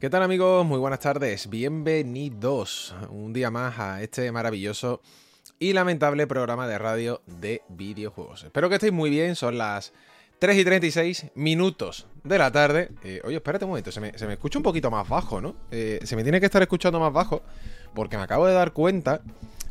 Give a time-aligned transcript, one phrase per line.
[0.00, 0.64] ¿Qué tal amigos?
[0.64, 1.50] Muy buenas tardes.
[1.50, 5.00] Bienvenidos un día más a este maravilloso
[5.58, 8.44] y lamentable programa de radio de videojuegos.
[8.44, 9.92] Espero que estéis muy bien, son las
[10.38, 12.90] 3 y 36 minutos de la tarde.
[13.02, 15.56] Eh, oye, espérate un momento, se me, escucha un poquito más bajo, ¿no?
[15.72, 17.42] Eh, se me tiene que estar escuchando más bajo
[17.92, 19.20] porque me acabo de dar cuenta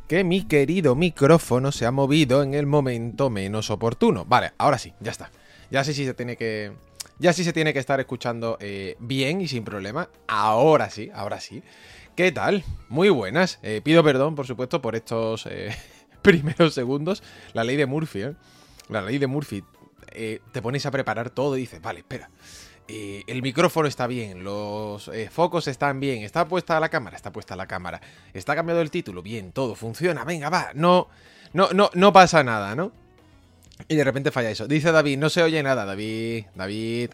[0.10, 4.26] que mi querido micrófono se ha movido en el momento menos oportuno.
[4.26, 5.32] Vale, ahora sí, ya está.
[5.72, 6.74] Ya sé si se tiene que...
[7.20, 10.10] Ya sí se tiene que estar escuchando eh, bien y sin problema.
[10.28, 11.64] Ahora sí, ahora sí.
[12.16, 12.64] ¿Qué tal?
[12.90, 13.58] Muy buenas.
[13.64, 15.76] Eh, pido perdón, por supuesto, por estos eh,
[16.22, 17.24] primeros segundos.
[17.54, 18.34] La ley de Murphy, ¿eh?
[18.90, 19.64] La ley de Murphy.
[20.52, 22.32] Te pones a preparar todo y dices, vale, espera.
[22.88, 27.68] el micrófono está bien, los focos están bien, está puesta la cámara, está puesta la
[27.68, 28.02] cámara,
[28.34, 31.08] está cambiado el título, bien, todo funciona, venga, va, no,
[31.54, 32.94] no, no, no pasa nada, ¿no?
[33.88, 34.68] Y de repente falla eso.
[34.68, 37.12] Dice David, no se oye nada, David, David,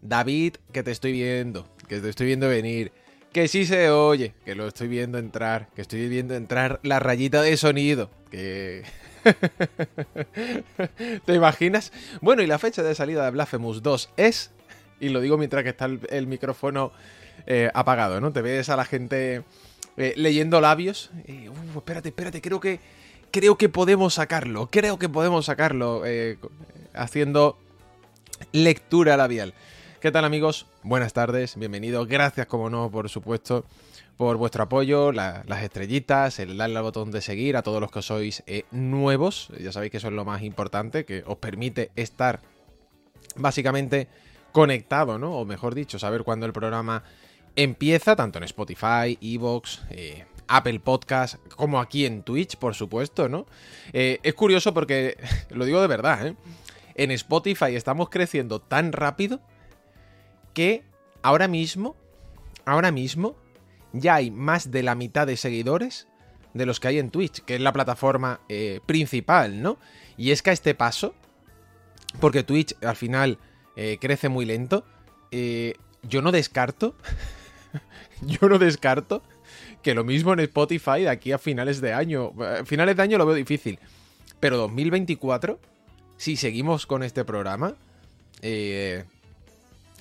[0.00, 2.92] David, que te estoy viendo, que te estoy viendo venir
[3.32, 7.42] que sí se oye, que lo estoy viendo entrar, que estoy viendo entrar la rayita
[7.42, 8.84] de sonido, que...
[11.26, 11.92] ¿Te imaginas?
[12.20, 14.50] Bueno, y la fecha de salida de Blasphemous 2 es,
[15.00, 16.92] y lo digo mientras que está el, micrófono
[17.46, 18.32] eh, apagado, ¿no?
[18.32, 19.42] Te ves a la gente
[19.96, 21.10] eh, leyendo labios.
[21.26, 22.80] Y, espérate, espérate, creo que,
[23.30, 26.38] creo que podemos sacarlo, creo que podemos sacarlo eh,
[26.94, 27.58] haciendo
[28.52, 29.54] lectura labial.
[30.00, 30.66] ¿Qué tal amigos?
[30.82, 32.06] Buenas tardes, bienvenidos.
[32.06, 33.64] Gracias, como no, por supuesto,
[34.16, 38.02] por vuestro apoyo, las estrellitas, el darle al botón de seguir a todos los que
[38.02, 39.48] sois eh, nuevos.
[39.60, 42.40] Ya sabéis que eso es lo más importante, que os permite estar
[43.36, 44.08] básicamente
[44.52, 45.36] conectado, ¿no?
[45.36, 47.02] O mejor dicho, saber cuándo el programa
[47.56, 53.46] empieza, tanto en Spotify, Evox, eh, Apple Podcast, como aquí en Twitch, por supuesto, ¿no?
[53.92, 55.16] Eh, es curioso porque,
[55.50, 56.36] lo digo de verdad, ¿eh?
[56.94, 59.40] En Spotify estamos creciendo tan rápido
[60.52, 60.82] que
[61.22, 61.94] ahora mismo,
[62.64, 63.36] ahora mismo,
[63.92, 66.08] ya hay más de la mitad de seguidores
[66.54, 69.78] de los que hay en Twitch, que es la plataforma eh, principal, ¿no?
[70.16, 71.14] Y es que a este paso,
[72.20, 73.38] porque Twitch al final
[73.76, 74.84] eh, crece muy lento,
[75.30, 76.96] yo no descarto,
[78.22, 79.22] yo no descarto
[79.82, 82.32] que lo mismo en Spotify de aquí a finales de año,
[82.64, 83.78] finales de año lo veo difícil,
[84.40, 85.58] pero 2024,
[86.16, 87.74] si seguimos con este programa,
[88.42, 89.04] eh,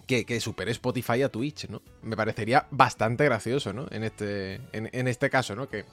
[0.07, 1.81] que, que supere Spotify a Twitch, ¿no?
[2.01, 3.87] Me parecería bastante gracioso, ¿no?
[3.91, 5.67] En este, en, este caso, ¿no?
[5.69, 5.85] Que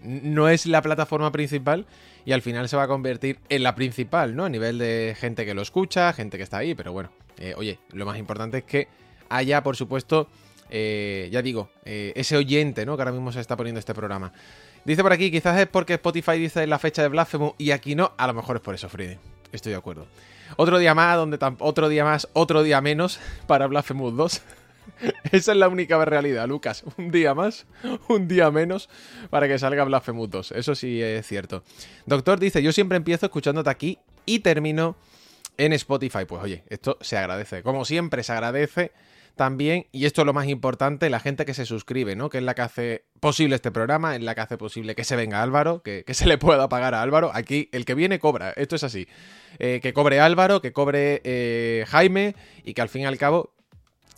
[0.00, 1.84] no es la plataforma principal
[2.24, 4.44] y al final se va a convertir en la principal, ¿no?
[4.44, 7.80] A nivel de gente que lo escucha, gente que está ahí, pero bueno, eh, oye,
[7.92, 8.88] lo más importante es que
[9.28, 10.28] haya, por supuesto,
[10.70, 12.96] eh, ya digo, eh, ese oyente, ¿no?
[12.96, 14.32] Que ahora mismo se está poniendo este programa.
[14.84, 18.12] Dice por aquí, quizás es porque Spotify dice la fecha de Blasphemous y aquí no,
[18.16, 19.18] a lo mejor es por eso, Freddy.
[19.52, 20.06] Estoy de acuerdo.
[20.56, 24.42] Otro día más, donde otro día más, otro día menos para Blasphemous 2.
[25.32, 26.84] Esa es la única realidad, Lucas.
[26.96, 27.66] Un día más,
[28.08, 28.88] un día menos
[29.28, 30.52] para que salga Blasphemous 2.
[30.52, 31.62] Eso sí es cierto.
[32.06, 34.96] Doctor dice, yo siempre empiezo escuchándote aquí y termino
[35.56, 36.24] en Spotify.
[36.26, 37.62] Pues oye, esto se agradece.
[37.62, 38.92] Como siempre se agradece
[39.40, 42.28] también, y esto es lo más importante, la gente que se suscribe, ¿no?
[42.28, 45.16] Que es la que hace posible este programa, es la que hace posible que se
[45.16, 47.30] venga Álvaro, que, se le pueda pagar a Álvaro.
[47.32, 49.08] Aquí el que viene cobra, esto es así.
[49.58, 52.34] Eh, que cobre Álvaro, que cobre eh, Jaime
[52.64, 53.54] y que al fin y al cabo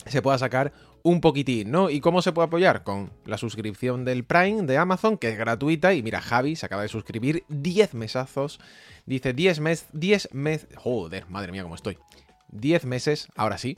[0.05, 0.73] se pueda sacar
[1.03, 1.89] un poquitín, ¿no?
[1.89, 2.83] ¿Y cómo se puede apoyar?
[2.83, 5.93] Con la suscripción del Prime de Amazon, que es gratuita.
[5.93, 8.59] Y mira, Javi se acaba de suscribir 10 mesazos.
[9.05, 10.67] Dice 10 meses, 10 meses.
[10.75, 11.97] Joder, madre mía, cómo estoy.
[12.49, 13.77] 10 meses, ahora sí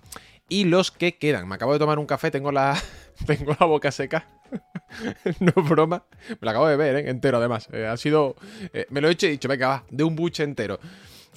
[0.49, 1.47] y los que quedan.
[1.47, 2.81] Me acabo de tomar un café, tengo la,
[3.25, 4.27] tengo la boca seca.
[5.39, 6.05] no es broma.
[6.29, 7.09] Me lo acabo de ver, ¿eh?
[7.09, 7.67] entero además.
[7.71, 8.35] Eh, ha sido...
[8.73, 10.79] Eh, me lo he hecho y he dicho, venga, va, de un buche entero.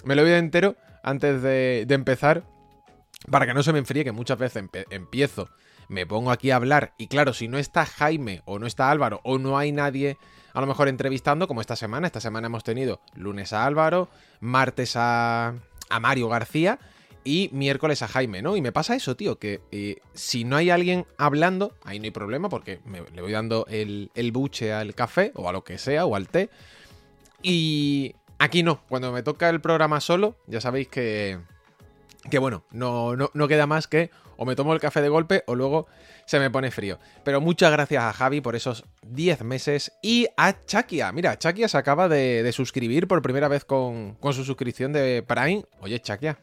[0.04, 2.44] Me lo he bebido entero antes de, empezar
[3.30, 5.48] para que no se me enfríe, que muchas veces empiezo,
[5.88, 9.20] me pongo aquí a hablar y claro, si no está Jaime o no está Álvaro
[9.24, 10.18] o no hay nadie
[10.54, 14.08] a lo mejor entrevistando, como esta semana, esta semana hemos tenido lunes a Álvaro,
[14.40, 15.54] martes a,
[15.88, 16.78] a Mario García
[17.24, 18.56] y miércoles a Jaime, ¿no?
[18.56, 22.10] Y me pasa eso, tío, que eh, si no hay alguien hablando, ahí no hay
[22.10, 25.78] problema porque me, le voy dando el, el buche al café o a lo que
[25.78, 26.50] sea o al té.
[27.42, 31.38] Y aquí no, cuando me toca el programa solo, ya sabéis que,
[32.30, 35.42] que bueno, no, no, no queda más que o me tomo el café de golpe
[35.46, 35.88] o luego
[36.24, 36.98] se me pone frío.
[37.24, 41.10] Pero muchas gracias a Javi por esos 10 meses y a Chakia.
[41.12, 45.64] Mira, Chakia se acaba de, suscribir por primera vez con, con, su suscripción de Prime.
[45.80, 46.38] Oye, Chakia,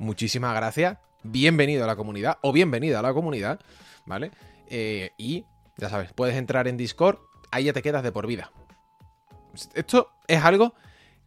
[0.00, 0.98] muchísimas gracias.
[1.22, 3.60] Bienvenido a la comunidad o bienvenida a la comunidad,
[4.06, 4.32] ¿vale?
[4.68, 5.44] Eh, y
[5.76, 7.18] ya sabes, puedes entrar en Discord,
[7.50, 8.50] ahí ya te quedas de por vida.
[9.74, 10.74] Esto es algo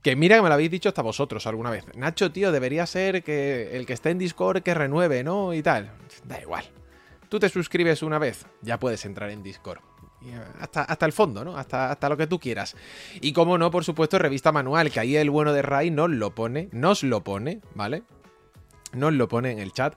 [0.01, 1.85] que mira que me lo habéis dicho hasta vosotros alguna vez.
[1.95, 5.53] Nacho, tío, debería ser que el que esté en Discord que renueve, ¿no?
[5.53, 5.91] Y tal.
[6.25, 6.65] Da igual.
[7.29, 9.79] Tú te suscribes una vez, ya puedes entrar en Discord.
[10.59, 11.57] Hasta, hasta, el fondo, ¿no?
[11.57, 12.77] Hasta, hasta lo que tú quieras.
[13.19, 16.33] Y como no, por supuesto, revista manual, que ahí el bueno de Ray nos lo
[16.33, 18.03] pone, nos lo pone, ¿vale?
[18.93, 19.95] Nos lo pone en el chat.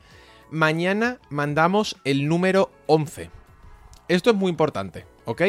[0.51, 3.31] Mañana mandamos el número 11.
[4.09, 5.43] Esto es muy importante, ¿ok?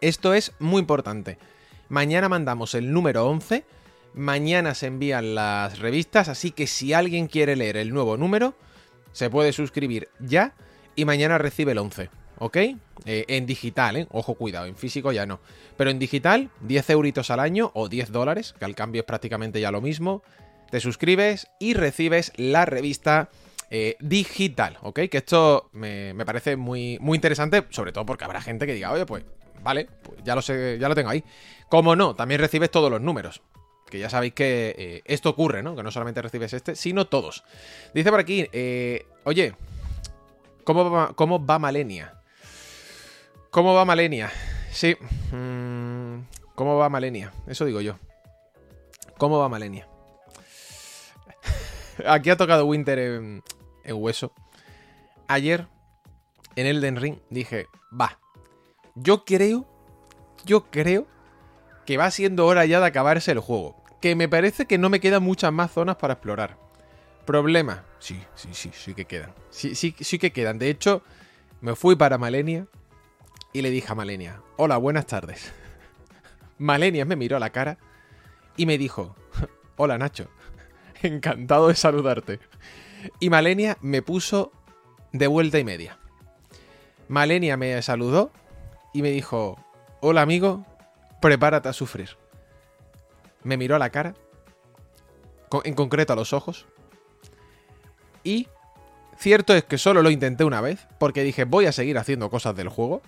[0.00, 1.38] Esto es muy importante.
[1.88, 3.64] Mañana mandamos el número 11.
[4.14, 8.54] Mañana se envían las revistas, así que si alguien quiere leer el nuevo número,
[9.12, 10.54] se puede suscribir ya
[10.94, 12.10] y mañana recibe el 11.
[12.38, 12.56] ¿Ok?
[12.56, 14.06] Eh, en digital, ¿eh?
[14.10, 15.40] Ojo, cuidado, en físico ya no.
[15.76, 19.60] Pero en digital, 10 euritos al año o 10 dólares, que al cambio es prácticamente
[19.60, 20.22] ya lo mismo.
[20.70, 23.28] Te suscribes y recibes la revista
[23.70, 25.00] eh, digital, ¿ok?
[25.10, 28.92] Que esto me, me, parece muy, muy interesante, sobre todo porque habrá gente que diga,
[28.92, 29.24] oye, pues
[29.62, 31.24] vale, pues ya lo sé, ya lo tengo ahí.
[31.68, 33.42] Como no, también recibes todos los números.
[33.88, 35.74] Que ya sabéis que eh, esto ocurre, ¿no?
[35.74, 37.44] Que no solamente recibes este, sino todos.
[37.92, 39.54] Dice por aquí, eh, oye,
[40.64, 42.14] ¿cómo va, ¿cómo va Malenia?
[43.50, 44.30] ¿Cómo va Malenia?
[44.70, 44.96] Sí.
[45.32, 46.20] Mm,
[46.54, 47.32] ¿Cómo va Malenia?
[47.48, 47.98] Eso digo yo.
[49.18, 49.89] ¿Cómo va Malenia?
[52.06, 53.42] Aquí ha tocado Winter en,
[53.84, 54.32] hueso.
[55.28, 55.66] Ayer,
[56.56, 57.66] en Elden Ring, dije,
[57.98, 58.18] va,
[58.94, 59.66] yo creo,
[60.44, 61.06] yo creo
[61.86, 63.82] que va siendo hora ya de acabarse el juego.
[64.00, 66.56] Que me parece que no me quedan muchas más zonas para explorar.
[67.26, 67.84] Problema.
[67.98, 69.32] Sí, sí, sí, sí que quedan.
[69.50, 70.58] Sí, sí, sí que quedan.
[70.58, 71.02] De hecho,
[71.60, 72.66] me fui para Malenia
[73.52, 75.52] y le dije a Malenia, hola, buenas tardes.
[76.58, 77.78] Malenia me miró a la cara
[78.56, 79.14] y me dijo,
[79.76, 80.28] hola Nacho,
[81.06, 82.40] encantado de saludarte.
[83.18, 84.52] Y Malenia me puso
[85.12, 85.98] de vuelta y media.
[87.08, 88.30] Malenia me saludó
[88.92, 89.56] y me dijo,
[90.00, 90.64] hola amigo,
[91.20, 92.16] prepárate a sufrir.
[93.42, 94.14] Me miró a la cara,
[95.64, 96.66] en concreto a los ojos,
[98.22, 98.48] y
[99.16, 102.54] cierto es que solo lo intenté una vez, porque dije, voy a seguir haciendo cosas
[102.54, 103.02] del juego,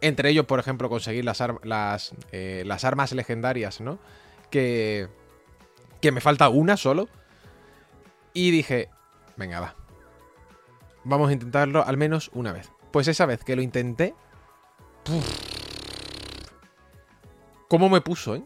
[0.00, 3.98] entre ellos, por ejemplo, conseguir las, eh, armas legendarias, ¿no?
[4.50, 5.08] Que,
[6.00, 7.08] que me falta una solo.
[8.34, 8.90] Y dije,
[9.36, 9.74] venga, va.
[11.04, 12.70] Vamos a intentarlo al menos una vez.
[12.90, 14.14] Pues esa vez que lo intenté,
[17.68, 18.42] ¿Cómo me puso, eh?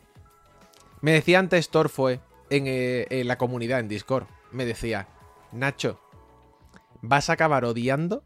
[1.00, 2.20] Me decía antes Torfue
[2.50, 4.25] eh, en, la comunidad, en Discord.
[4.52, 5.08] Me decía,
[5.52, 6.00] Nacho,
[7.02, 8.25] vas a acabar odiando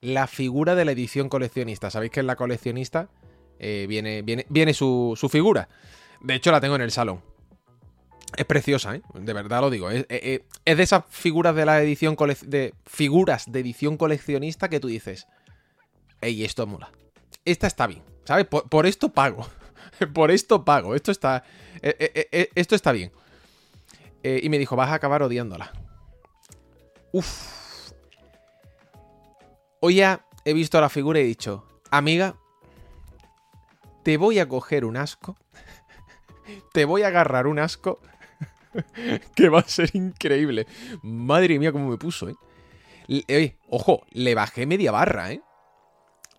[0.00, 1.90] la figura de la edición coleccionista.
[1.90, 3.08] Sabéis que en la coleccionista
[3.58, 5.68] eh, viene, viene, viene su, figura.
[6.20, 7.22] De hecho, la tengo en el salón.
[8.36, 9.02] Es preciosa, ¿eh?
[9.14, 9.90] De verdad lo digo.
[9.90, 15.26] Es, de esas figuras de la edición de figuras de edición coleccionista que tú dices.
[16.20, 16.90] Ey, esto mola
[17.46, 18.44] esta está bien, ¿sabes?
[18.44, 19.46] Por, esto pago.
[20.12, 20.94] por esto pago.
[20.94, 21.44] Esto está.
[21.80, 23.12] Eh, eh, eh, esto está bien.
[24.22, 25.72] y me dijo, vas a acabar odiándola.
[27.12, 27.92] Uf.
[29.80, 32.34] Hoy ya he visto la figura y he dicho, amiga,
[34.02, 35.36] te voy a coger un asco.
[36.72, 38.00] te voy a agarrar un asco.
[39.34, 40.66] que va a ser increíble.
[41.02, 42.34] Madre mía, cómo me puso, ¿eh?
[43.68, 45.40] ojo, le bajé media barra, ¿eh?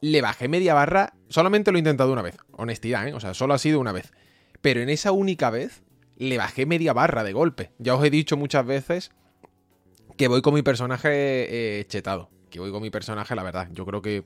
[0.02, 1.14] le bajé media barra.
[1.30, 2.38] Solamente lo he intentado una vez.
[2.52, 3.14] Honestidad, ¿eh?
[3.14, 4.12] O sea, solo ha sido una vez.
[4.62, 5.84] Pero en esa única vez
[6.18, 7.72] le bajé media barra de golpe.
[7.78, 9.12] Ya os he dicho muchas veces
[10.18, 11.10] que voy con mi personaje
[11.80, 12.30] eh, chetado.
[12.50, 13.70] Que voy con mi personaje, la verdad.
[13.72, 14.24] Yo creo que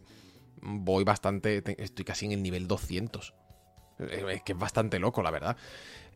[0.62, 1.64] voy bastante.
[1.82, 3.34] Estoy casi en el nivel 200.
[4.10, 5.58] Es que es bastante loco, la verdad.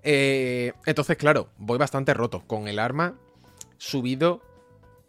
[0.03, 2.43] Eh, entonces, claro, voy bastante roto.
[2.47, 3.15] Con el arma
[3.77, 4.41] subido.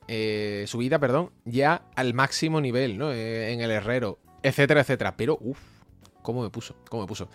[0.09, 3.12] Eh, subida, perdón, ya al máximo nivel, ¿no?
[3.12, 5.16] en el herrero etcétera, etcétera.
[5.16, 5.59] Pero, uff,
[6.23, 6.76] ¿cómo me puso?
[6.88, 7.28] ¿Cómo me puso?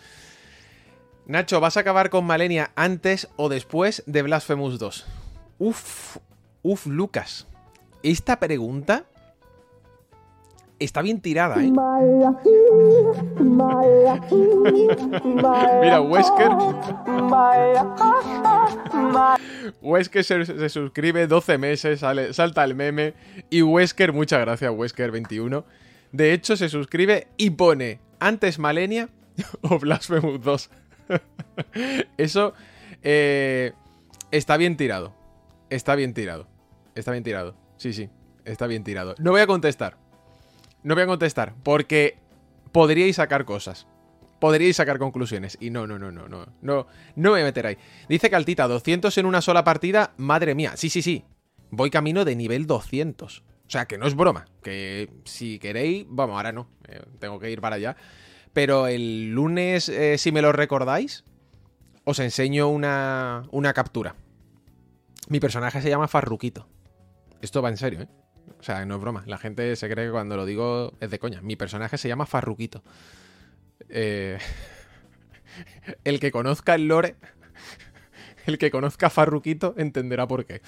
[1.26, 5.06] Nacho, ¿vas a acabar con Malenia antes o después de Blasphemous 2?
[5.60, 6.18] Uf,
[6.64, 7.48] uf, Lucas.
[8.04, 9.06] Esta pregunta.
[10.86, 11.72] Está bien tirada, ¿eh?
[15.82, 16.50] Mira, Wesker.
[19.82, 23.14] Wesker se, se, suscribe 12 meses, sale, salta el meme.
[23.50, 25.64] Y Wesker, muchas gracias, Wesker21.
[26.12, 29.10] De hecho, se suscribe y pone antes Malenia
[29.62, 30.70] o Blasphemous 2.
[32.18, 32.54] Eso
[33.04, 33.74] eh,
[34.32, 35.14] está bien tirado.
[35.70, 36.48] Está bien tirado.
[36.96, 37.56] Está bien tirado.
[37.78, 38.10] Sí, sí.
[38.46, 39.16] Está bien tirado.
[39.20, 39.98] No voy a contestar.
[40.84, 41.54] No voy a contestar.
[41.64, 42.18] Porque
[42.72, 43.88] podríais sacar cosas.
[44.40, 45.58] Podríais sacar conclusiones.
[45.60, 46.46] Y no, no, no, no, no.
[46.62, 47.78] No, no me voy a meter ahí.
[48.10, 50.14] Dice Caltita, 200 en una sola partida.
[50.18, 50.74] Madre mía.
[50.76, 51.24] Sí, sí, sí.
[51.70, 53.40] Voy camino de nivel 200.
[53.40, 54.48] O sea, que no es broma.
[54.64, 56.68] Que si queréis, vamos, ahora no.
[56.88, 57.96] Eh, tengo que ir para allá.
[58.52, 61.24] Pero el lunes, eh, si me lo recordáis,
[62.04, 64.16] os enseño una, una captura.
[65.30, 66.68] Mi personaje se llama Farruquito.
[67.42, 68.08] Esto va en serio, ¿eh?
[68.60, 69.24] O sea, no es broma.
[69.28, 71.42] La gente se cree que cuando lo digo es de coña.
[71.42, 72.84] Mi personaje se llama Farruquito.
[73.90, 74.38] Eh...
[76.04, 77.16] el que conozca el lore,
[78.46, 80.62] el que conozca Farruquito entenderá por qué.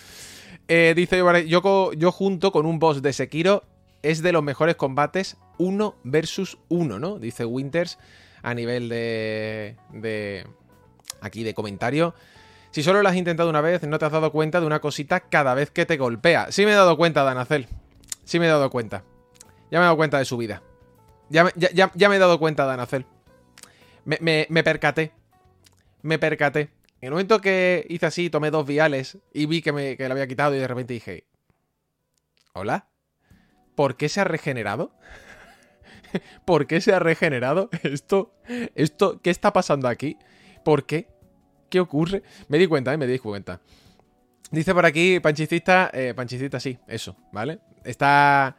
[0.68, 3.64] Eh, dice yo, yo junto con un boss de Sekiro
[4.02, 7.20] es de los mejores combates uno versus uno, ¿no?
[7.20, 7.98] Dice Winters
[8.42, 10.48] a nivel de, de
[11.22, 12.14] aquí de comentario.
[12.74, 15.20] Si solo lo has intentado una vez, no te has dado cuenta de una cosita
[15.20, 16.52] cada vez que te golpea.
[16.52, 17.68] Sí me he dado cuenta, Danacel.
[18.24, 19.04] Sí me he dado cuenta.
[19.70, 20.64] Ya me he dado cuenta de su vida.
[21.30, 23.06] Ya, ya, ya, me he dado cuenta, Danacel.
[24.06, 25.12] Me, me, me percaté.
[26.02, 26.62] Me percaté.
[27.00, 30.12] En el momento que hice así, tomé dos viales y vi que, me, que le
[30.12, 31.28] había quitado y de repente dije...
[32.54, 32.88] ¿Hola?
[33.76, 34.96] ¿Por qué se ha regenerado?
[36.46, 37.70] ¿Por qué se ha regenerado?
[37.84, 38.34] Esto,
[38.74, 40.18] esto, ¿qué está pasando aquí?
[40.66, 41.13] ¿Por qué?
[41.74, 42.22] ¿Qué ocurre?
[42.50, 42.98] Me di cuenta, ¿eh?
[42.98, 43.60] Me di cuenta.
[44.52, 47.62] Dice por aquí, Panchicista, eh, Panchicista sí, eso, ¿vale?
[47.84, 48.58] Está...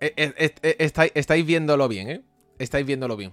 [0.00, 2.22] Eh, eh, estáis viéndolo bien, ¿eh?
[2.58, 3.32] Estáis viéndolo bien.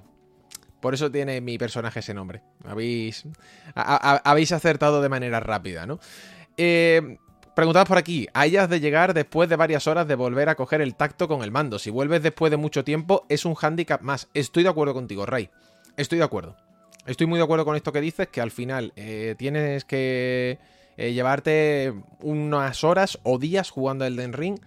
[0.80, 2.44] Por eso tiene mi personaje ese nombre.
[2.64, 3.26] Habéis,
[3.74, 6.00] habéis acertado de manera rápida, ¿no?
[6.56, 7.18] Eh,
[7.56, 10.94] Preguntados por aquí, hayas de llegar después de varias horas de volver a coger el
[10.94, 11.80] tacto con el mando.
[11.80, 14.28] Si vuelves después de mucho tiempo, es un hándicap más.
[14.36, 15.50] Estoy de acuerdo contigo, Ray.
[15.98, 16.56] Estoy de acuerdo.
[17.06, 20.58] Estoy muy de acuerdo con esto que dices, que al final eh, tienes que
[20.96, 24.58] eh, llevarte unas horas o días jugando el Den Ring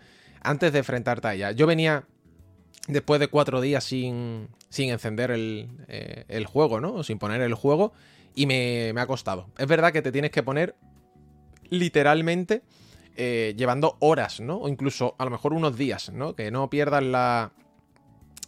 [0.42, 1.52] antes de enfrentarte a ella.
[1.52, 2.04] Yo venía
[2.88, 7.02] después de cuatro días sin, sin encender el, eh, el, juego, ¿no?
[7.04, 7.94] Sin poner el juego
[8.34, 9.48] y me, me, ha costado.
[9.56, 10.74] Es verdad que te tienes que poner
[11.70, 12.62] literalmente
[13.16, 14.58] llevando horas, ¿no?
[14.58, 16.36] O incluso a lo mejor unos días, ¿no?
[16.36, 17.50] Que no pierdas la,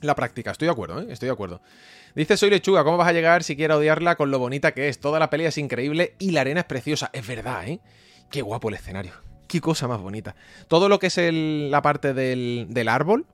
[0.00, 0.50] la práctica.
[0.50, 1.06] Estoy de acuerdo, ¿eh?
[1.08, 1.60] Estoy de acuerdo.
[2.18, 4.98] Dice Soy Lechuga, ¿cómo vas a llegar si quieres odiarla con lo bonita que es?
[4.98, 7.10] Toda la pelea es increíble y la arena es preciosa.
[7.12, 7.78] Es verdad, ¿eh?
[8.28, 9.12] Qué guapo el escenario.
[9.46, 10.34] Qué cosa más bonita.
[10.66, 13.24] Todo lo que es la parte del, árbol,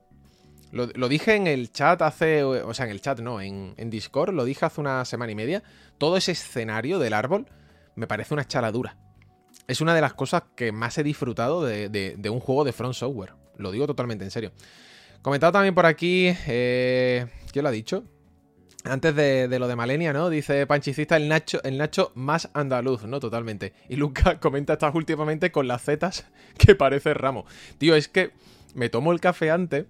[0.71, 4.45] lo, dije en el chat hace, o sea, en el chat no, en, Discord, lo
[4.45, 5.63] dije hace una semana y media.
[5.97, 7.47] Todo ese escenario del árbol
[7.95, 8.97] me parece una chaladura.
[9.67, 12.93] Es una de las cosas que más he disfrutado de, de un juego de Front
[12.93, 13.33] Software.
[13.57, 14.51] Lo digo totalmente en serio.
[15.23, 18.03] Comentado también por aquí, eh, ¿quién lo ha dicho?
[18.87, 20.29] Antes de, lo de Malenia, ¿no?
[20.29, 23.19] Dice Panchicista el Nacho, el Nacho más andaluz, ¿no?
[23.19, 23.73] Totalmente.
[23.89, 26.27] Y Luca comenta, estás últimamente con las zetas
[26.57, 27.45] que parece ramo.
[27.79, 28.31] Tío, es que
[28.75, 29.87] me tomo el café antes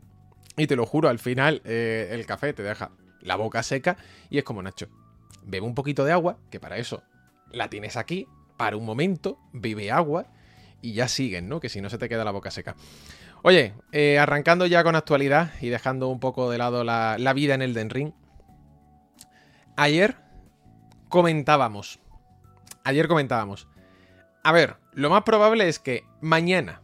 [0.55, 3.97] y te lo juro, al final eh, el café te deja la boca seca
[4.29, 4.87] y es como Nacho.
[5.43, 7.03] Bebe un poquito de agua, que para eso
[7.51, 10.27] la tienes aquí, para un momento, bebe agua
[10.81, 11.59] y ya siguen, ¿no?
[11.59, 12.77] Que si no se te queda la boca seca.
[13.41, 17.55] Oye, eh, arrancando ya con actualidad y dejando un poco de lado la, la vida
[17.55, 18.13] en el Den Ring.
[19.77, 20.15] Ayer
[21.09, 21.99] comentábamos.
[22.83, 23.67] Ayer comentábamos.
[24.43, 26.81] A ver, lo más probable es que mañana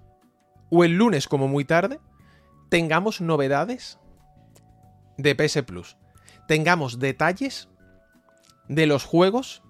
[0.70, 2.00] o el lunes como muy tarde
[2.70, 4.00] tengamos novedades
[5.18, 5.98] de PS Plus.
[6.48, 7.70] Tengamos detalles
[8.68, 9.62] de los juegos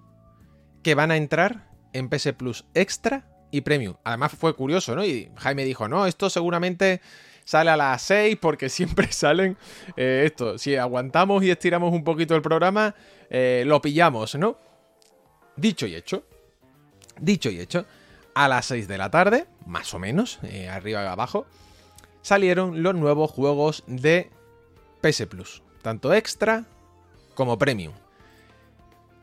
[0.83, 3.97] que van a entrar en PS Plus Extra y Premium.
[4.03, 5.03] Además fue curioso, ¿no?
[5.03, 7.01] Y Jaime dijo, no, esto seguramente
[7.43, 9.57] sale a las 6 porque siempre salen
[9.95, 10.57] eh, esto.
[10.57, 12.95] Si aguantamos y estiramos un poquito el programa,
[13.29, 14.57] eh, lo pillamos, ¿no?
[15.55, 16.23] Dicho y hecho.
[17.19, 17.85] Dicho y hecho.
[18.33, 21.45] A las 6 de la tarde, más o menos, eh, arriba y abajo,
[22.21, 24.29] salieron los nuevos juegos de
[25.01, 25.61] PS Plus.
[25.81, 26.65] Tanto extra
[27.35, 27.93] como premium.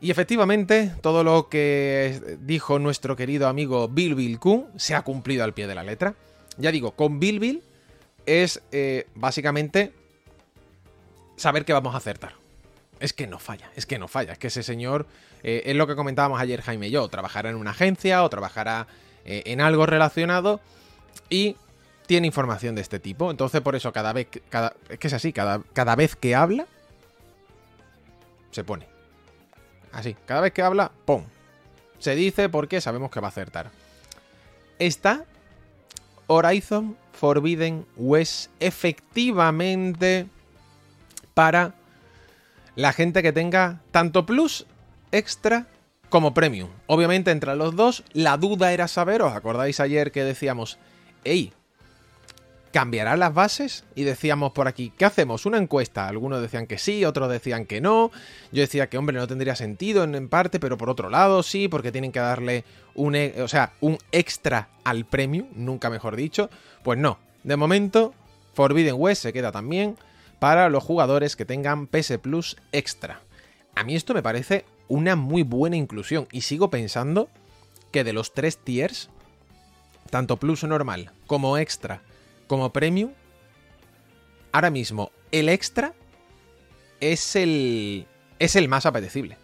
[0.01, 5.43] Y efectivamente, todo lo que dijo nuestro querido amigo Bill Bill Kun se ha cumplido
[5.43, 6.15] al pie de la letra.
[6.57, 7.63] Ya digo, con Bill Bill
[8.29, 9.91] es eh, básicamente
[11.35, 12.33] saber que vamos a acertar.
[12.99, 14.33] Es que no falla, es que no falla.
[14.33, 15.07] Es que ese señor,
[15.41, 18.87] eh, es lo que comentábamos ayer Jaime y yo, trabajará en una agencia o trabajará
[19.25, 20.59] eh, en algo relacionado
[21.29, 21.55] y
[22.05, 23.31] tiene información de este tipo.
[23.31, 24.27] Entonces, por eso, cada vez.
[24.49, 26.67] Cada, es que es así, cada, cada vez que habla,
[28.51, 28.87] se pone.
[29.91, 31.23] Así, cada vez que habla, ¡pum!
[31.97, 33.71] Se dice porque sabemos que va a acertar.
[34.77, 35.25] Está
[36.27, 40.27] Horizon Forbidden West efectivamente
[41.33, 41.73] para
[42.75, 44.65] la gente que tenga tanto Plus,
[45.11, 45.67] Extra
[46.07, 46.69] como Premium.
[46.87, 50.79] Obviamente entre los dos la duda era saber, ¿os acordáis ayer que decíamos,
[51.25, 51.51] hey,
[52.71, 53.83] ¿cambiarán las bases?
[53.95, 55.45] Y decíamos por aquí, ¿qué hacemos?
[55.45, 56.07] ¿Una encuesta?
[56.07, 58.11] Algunos decían que sí, otros decían que no.
[58.51, 61.91] Yo decía que, hombre, no tendría sentido en, parte, pero por otro lado sí, porque
[61.91, 62.63] tienen que darle
[62.95, 66.49] un, e, o sea, un extra al Premium, nunca mejor dicho.
[66.83, 68.13] Pues no, de momento,
[68.53, 69.97] Forbidden West se queda también
[70.39, 73.21] para los jugadores que tengan PS Plus extra.
[73.75, 77.29] A mí esto me parece una muy buena inclusión y sigo pensando
[77.91, 79.09] que de los tres tiers,
[80.09, 82.01] tanto Plus normal como extra
[82.49, 83.13] como Premium,
[84.51, 85.93] ahora mismo el extra
[86.99, 88.07] es el,
[88.39, 89.37] es el más apetecible.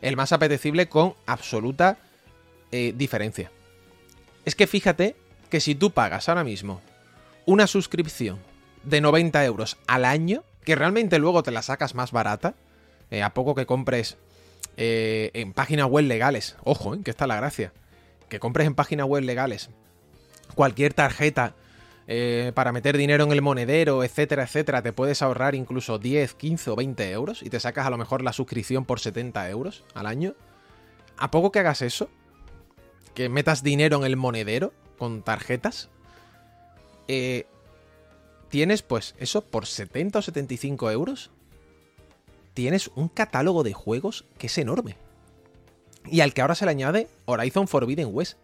[0.00, 1.98] El más apetecible con absoluta
[2.72, 3.52] eh, diferencia.
[4.46, 5.16] Es que fíjate
[5.50, 6.80] que si tú pagas ahora mismo
[7.44, 8.38] una suscripción
[8.84, 12.54] de 90 euros al año, que realmente luego te la sacas más barata,
[13.10, 14.16] eh, a poco que compres
[14.78, 17.72] eh, en páginas web legales, ojo, que está la gracia,
[18.30, 19.68] que compres en páginas web legales
[20.54, 21.54] cualquier tarjeta
[22.54, 26.76] para meter dinero en el monedero, etcétera, etcétera, te puedes ahorrar incluso 10, 15 o
[26.76, 30.34] 20 euros y te sacas a lo mejor la suscripción por 70 euros al año.
[31.16, 32.08] ¿A poco que hagas eso?
[33.14, 35.88] Que metas dinero en el monedero con tarjetas.
[37.08, 37.46] Eh,
[38.48, 41.30] tienes pues eso por 70 o 75 euros.
[42.54, 44.96] Tienes un catálogo de juegos que es enorme.
[46.10, 48.38] Y al que ahora se le añade Horizon Forbidden West,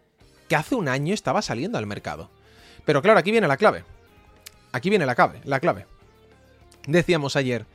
[0.49, 2.31] que hace un año estaba saliendo al mercado.
[2.85, 3.85] Pero claro, aquí viene la clave.
[4.73, 5.87] Aquí viene la clave, la clave.
[6.87, 7.67] Decíamos ayer,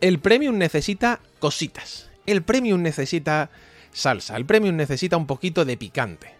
[0.00, 2.10] el premium necesita cositas.
[2.26, 3.50] El premium necesita
[3.92, 6.34] salsa, el premium necesita un poquito de picante.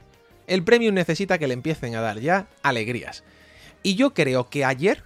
[0.46, 3.24] El premium necesita que le empiecen a dar ya alegrías.
[3.82, 5.04] Y yo creo que ayer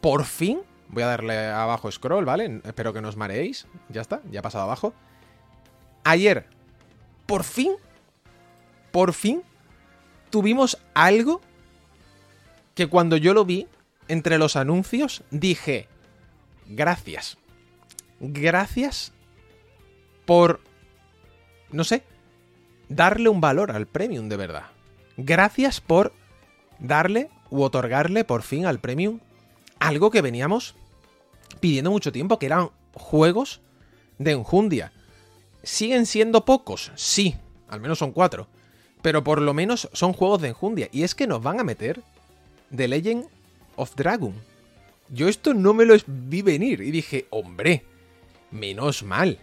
[0.00, 2.60] por fin, voy a darle abajo scroll, ¿vale?
[2.64, 3.66] Espero que no os mareéis.
[3.88, 4.94] Ya está, ya ha pasado abajo.
[6.04, 6.46] Ayer,
[7.26, 7.72] por fin,
[8.92, 9.42] por fin,
[10.30, 11.40] tuvimos algo
[12.76, 13.66] que cuando yo lo vi
[14.06, 15.88] entre los anuncios dije,
[16.66, 17.38] gracias.
[18.20, 19.12] Gracias
[20.26, 20.60] por,
[21.72, 22.04] no sé,
[22.88, 24.66] darle un valor al premium de verdad.
[25.16, 26.12] Gracias por
[26.78, 29.20] darle u otorgarle por fin al premium
[29.78, 30.74] algo que veníamos
[31.60, 33.62] pidiendo mucho tiempo, que eran juegos
[34.18, 34.92] de enjundia.
[35.62, 36.92] ¿Siguen siendo pocos?
[36.94, 37.36] Sí,
[37.68, 38.48] al menos son cuatro.
[39.00, 40.88] Pero por lo menos son juegos de enjundia.
[40.92, 42.02] Y es que nos van a meter
[42.74, 43.26] The Legend
[43.76, 44.34] of Dragon.
[45.08, 47.84] Yo esto no me lo vi venir y dije, hombre,
[48.50, 49.38] menos mal.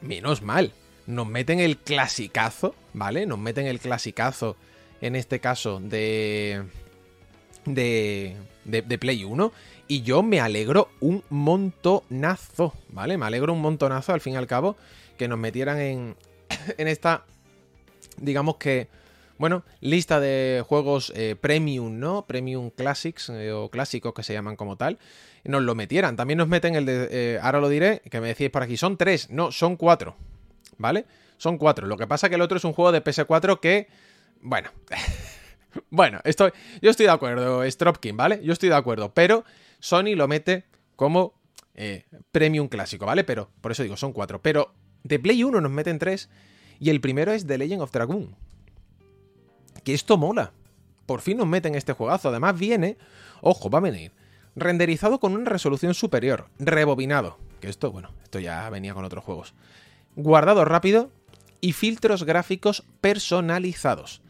[0.00, 0.72] Menos mal.
[1.06, 3.26] Nos meten el clasicazo, ¿vale?
[3.26, 4.56] Nos meten el clasicazo,
[5.00, 6.64] en este caso, de
[7.64, 9.52] de, de, Play 1
[9.88, 13.18] y yo me alegro un montonazo, ¿vale?
[13.18, 14.76] Me alegro un montonazo al fin y al cabo
[15.16, 16.16] que nos metieran en,
[16.78, 17.24] en esta,
[18.18, 18.88] digamos que,
[19.42, 22.26] bueno, lista de juegos eh, premium, ¿no?
[22.28, 25.00] Premium Classics eh, o clásicos que se llaman como tal.
[25.42, 26.14] Nos lo metieran.
[26.14, 28.96] También nos meten el de, eh, ahora lo diré, que me decís por aquí, son
[28.96, 30.14] tres, no, son cuatro,
[30.78, 31.06] ¿vale?
[31.38, 31.88] Son cuatro.
[31.88, 33.88] Lo que pasa que el otro es un juego de PS4 que,
[34.40, 34.70] bueno...
[35.88, 36.52] Bueno, estoy,
[36.82, 38.40] yo estoy de acuerdo, Stropkin, ¿vale?
[38.44, 39.42] Yo estoy de acuerdo, pero
[39.80, 41.32] Sony lo mete como
[42.30, 43.24] premium clásico, ¿vale?
[43.24, 44.42] Pero, por eso digo, son cuatro.
[44.42, 46.28] Pero de Play 1 nos meten tres
[46.78, 48.36] y el primero es The Legend of Dragoon.
[49.84, 50.52] Que esto mola.
[51.06, 52.28] Por fin nos meten este juegazo.
[52.28, 52.96] Además viene,
[53.40, 54.12] ojo, va a venir,
[54.56, 57.38] renderizado con una resolución superior, rebobinado.
[57.60, 59.54] Que esto, bueno, esto ya venía con otros juegos.
[60.16, 61.10] Guardado rápido
[61.60, 64.22] y filtros gráficos personalizados.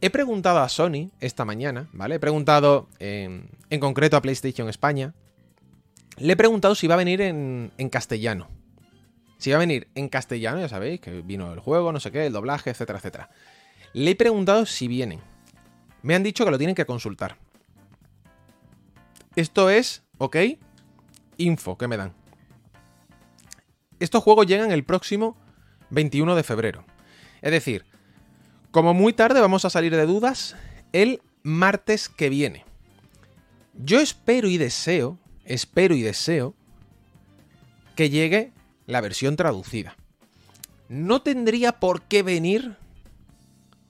[0.00, 2.16] He preguntado a Sony esta mañana, ¿vale?
[2.16, 5.14] He preguntado en, concreto a PlayStation España.
[6.16, 8.48] Le he preguntado si va a venir en, castellano.
[9.38, 12.26] Si va a venir en castellano, ya sabéis, que vino el juego, no sé qué,
[12.26, 13.30] el doblaje, etcétera, etcétera.
[13.92, 15.20] Le he preguntado si vienen.
[16.02, 17.36] Me han dicho que lo tienen que consultar.
[19.36, 20.36] Esto es, ¿ok?
[21.38, 22.14] Info que me dan.
[24.00, 25.36] Estos juegos llegan el próximo
[25.90, 26.84] 21 de febrero.
[27.40, 27.84] Es decir,
[28.70, 30.56] como muy tarde vamos a salir de dudas
[30.92, 32.64] el martes que viene.
[33.74, 36.54] Yo espero y deseo, espero y deseo
[37.96, 38.52] que llegue
[38.86, 39.96] la versión traducida.
[40.88, 42.76] No tendría por qué venir,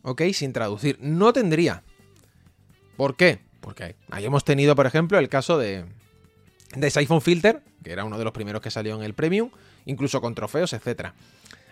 [0.03, 0.23] ¿ok?
[0.33, 0.99] Sin traducir.
[1.01, 1.83] No tendría.
[2.97, 3.41] ¿Por qué?
[3.61, 5.85] Porque ahí hemos tenido, por ejemplo, el caso de,
[6.75, 9.51] de Siphon Filter, que era uno de los primeros que salió en el Premium,
[9.87, 11.11] incluso con trofeos, etc.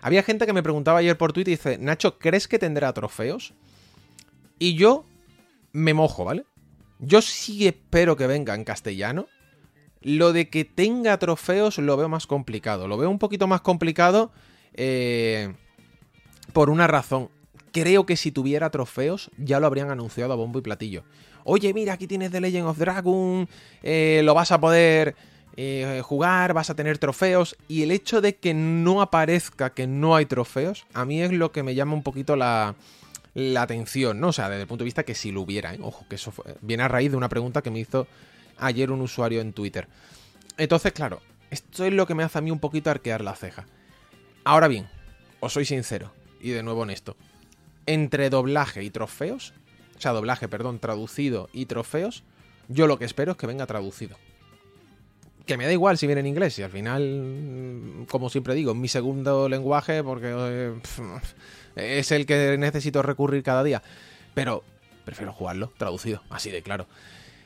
[0.03, 3.55] Había gente que me preguntaba ayer por Twitter y dice, Nacho, ¿crees que tendrá trofeos?
[4.59, 5.05] Y yo
[5.73, 6.45] me mojo, ¿vale?
[6.99, 9.27] Yo sí espero que venga en castellano.
[10.03, 12.89] Lo de que tenga trofeos lo veo más complicado.
[12.89, 14.33] Lo veo un poquito más complicado
[14.75, 15.55] eh,
[16.53, 17.31] por una razón.
[17.73, 21.05] Creo que si tuviera trofeos ya lo habrían anunciado a bombo y platillo.
[21.45, 23.49] Oye, mira, aquí tienes The Legend of Dragon,
[23.83, 25.15] eh, lo vas a poder
[25.57, 27.57] eh, jugar, vas a tener trofeos.
[27.69, 31.53] Y el hecho de que no aparezca que no hay trofeos, a mí es lo
[31.53, 32.75] que me llama un poquito la,
[33.57, 34.29] atención, ¿no?
[34.29, 35.79] O sea, desde el punto de vista que si lo hubiera, ¿eh?
[35.83, 38.07] Ojo, que eso viene a raíz de una pregunta que me hizo
[38.59, 39.89] ayer un usuario en Twitter.
[40.57, 43.67] Entonces, claro, esto es lo que me hace a mí un poquito arquear la ceja.
[44.45, 44.89] Ahora bien,
[45.41, 47.17] os soy sincero y de nuevo honesto.
[47.91, 49.53] Entre doblaje y trofeos,
[49.97, 52.23] o sea, doblaje, perdón, traducido y trofeos,
[52.69, 54.17] yo lo que espero es que venga traducido.
[55.45, 58.87] Que me da igual si viene en inglés, y al final, como siempre digo, mi
[58.87, 60.31] segundo lenguaje, porque
[61.75, 63.83] eh, es el que necesito recurrir cada día.
[64.35, 64.63] Pero
[65.05, 66.87] prefiero jugarlo traducido, así de claro.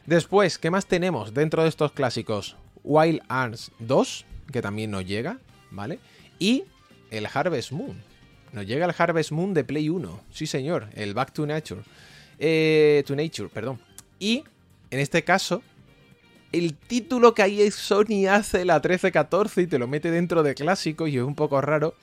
[0.04, 2.56] Después, ¿qué más tenemos dentro de estos clásicos?
[2.82, 5.38] Wild Arms 2, que también nos llega,
[5.70, 6.00] ¿vale?
[6.38, 6.64] Y
[7.10, 7.96] el Harvest Moon.
[8.54, 10.20] Nos llega el Harvest Moon de Play 1.
[10.30, 11.82] Sí, señor, el Back to Nature.
[12.38, 13.80] Eh, to Nature, perdón.
[14.20, 14.44] Y,
[14.92, 15.60] en este caso,
[16.52, 21.08] el título que ahí Sony hace la 1314 y te lo mete dentro de clásico
[21.08, 21.96] y es un poco raro,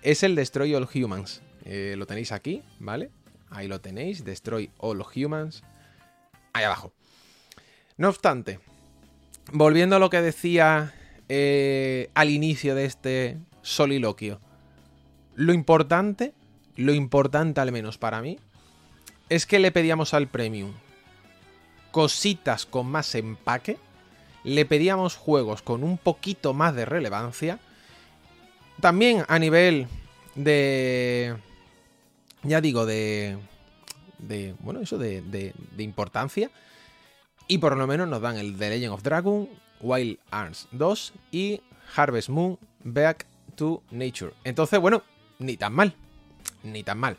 [0.00, 1.42] es el Destroy All Humans.
[1.66, 3.10] Eh, lo tenéis aquí, ¿vale?
[3.50, 5.62] Ahí lo tenéis, Destroy All Humans.
[6.54, 6.94] Ahí abajo.
[7.98, 8.58] No obstante,
[9.52, 10.94] volviendo a lo que decía
[11.28, 14.40] eh, al inicio de este soliloquio,
[15.40, 16.34] lo importante,
[16.76, 18.38] lo importante al menos para mí,
[19.30, 20.74] es que le pedíamos al Premium
[21.92, 23.78] cositas con más empaque,
[24.44, 27.58] le pedíamos juegos con un poquito más de relevancia,
[28.82, 29.88] también a nivel
[30.34, 31.36] de
[32.42, 33.38] ya digo, de,
[34.18, 36.50] de bueno, eso de, de, importancia.
[37.48, 39.48] Y por lo menos nos dan el The Legend of Dragon,
[39.80, 41.62] Wild Arms 2 y
[41.96, 43.26] Harvest Moon Back
[43.56, 44.34] to Nature.
[44.44, 45.02] Entonces, bueno,
[45.40, 45.96] ni tan mal.
[46.62, 47.18] Ni tan mal.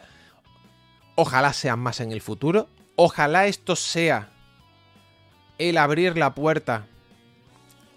[1.16, 2.70] Ojalá sean más en el futuro.
[2.96, 4.30] Ojalá esto sea
[5.58, 6.88] el abrir la puerta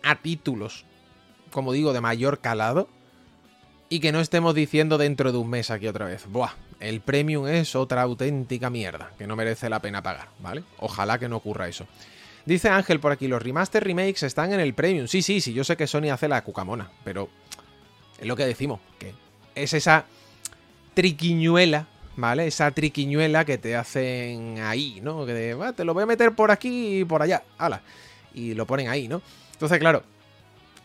[0.02, 0.84] a títulos,
[1.52, 2.88] como digo, de mayor calado.
[3.88, 6.26] Y que no estemos diciendo dentro de un mes aquí otra vez.
[6.26, 10.64] Buah, el premium es otra auténtica mierda, que no merece la pena pagar, ¿vale?
[10.78, 11.86] Ojalá que no ocurra eso.
[12.46, 15.06] Dice Ángel por aquí, los remaster remakes están en el premium.
[15.06, 17.28] Sí, sí, sí, yo sé que Sony hace la cucamona, pero
[18.18, 19.14] es lo que decimos, que
[19.54, 20.04] es esa
[20.94, 21.86] triquiñuela,
[22.16, 22.46] ¿vale?
[22.46, 25.26] Esa triquiñuela que te hacen ahí, ¿no?
[25.26, 27.82] Que te lo voy a meter por aquí y por allá, ala.
[28.32, 29.22] Y lo ponen ahí, ¿no?
[29.52, 30.02] Entonces, claro,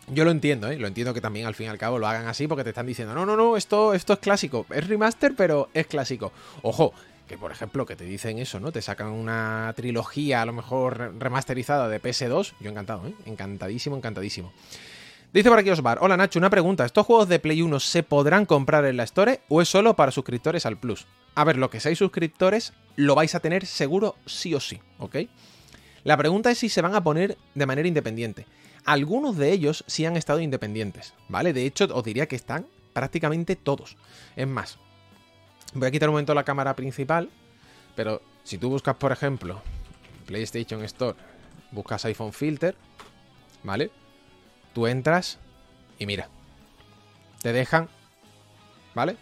[0.08, 0.78] yo lo entiendo, ¿eh?
[0.78, 2.88] Lo entiendo que también al fin y al cabo lo hagan así porque te están
[2.88, 4.66] diciendo, no, no, no, esto, esto es clásico.
[4.70, 6.32] Es remaster, pero es clásico.
[6.62, 6.94] Ojo,
[7.28, 8.72] que por ejemplo, que te dicen eso, ¿no?
[8.72, 12.54] Te sacan una trilogía a lo mejor remasterizada de PS2.
[12.60, 13.14] Yo encantado, ¿eh?
[13.26, 14.52] Encantadísimo, encantadísimo.
[15.32, 18.48] Dice por aquí Osvar, hola Nacho, una pregunta, ¿estos juegos de Play 1 se podrán
[18.48, 21.06] comprar en la Store o es solo para suscriptores al Plus?
[21.36, 25.18] A ver, lo que seáis suscriptores lo vais a tener seguro sí o sí, ¿ok?
[26.04, 28.48] La pregunta es si se van a poner de manera independiente.
[28.86, 31.54] Algunos de ellos sí han estado independientes, ¿vale?
[31.54, 33.98] De hecho, os diría que están prácticamente todos.
[34.36, 34.80] Es más,
[35.76, 37.30] voy a quitar un momento la cámara principal,
[37.96, 39.62] pero si tú buscas, por ejemplo,
[40.26, 41.16] PlayStation Store,
[41.72, 42.76] buscas iPhone Filter,
[43.62, 43.92] ¿vale?
[44.74, 45.40] Tú entras
[45.98, 46.30] y mira,
[47.42, 47.90] te dejan,
[48.96, 49.18] ¿vale?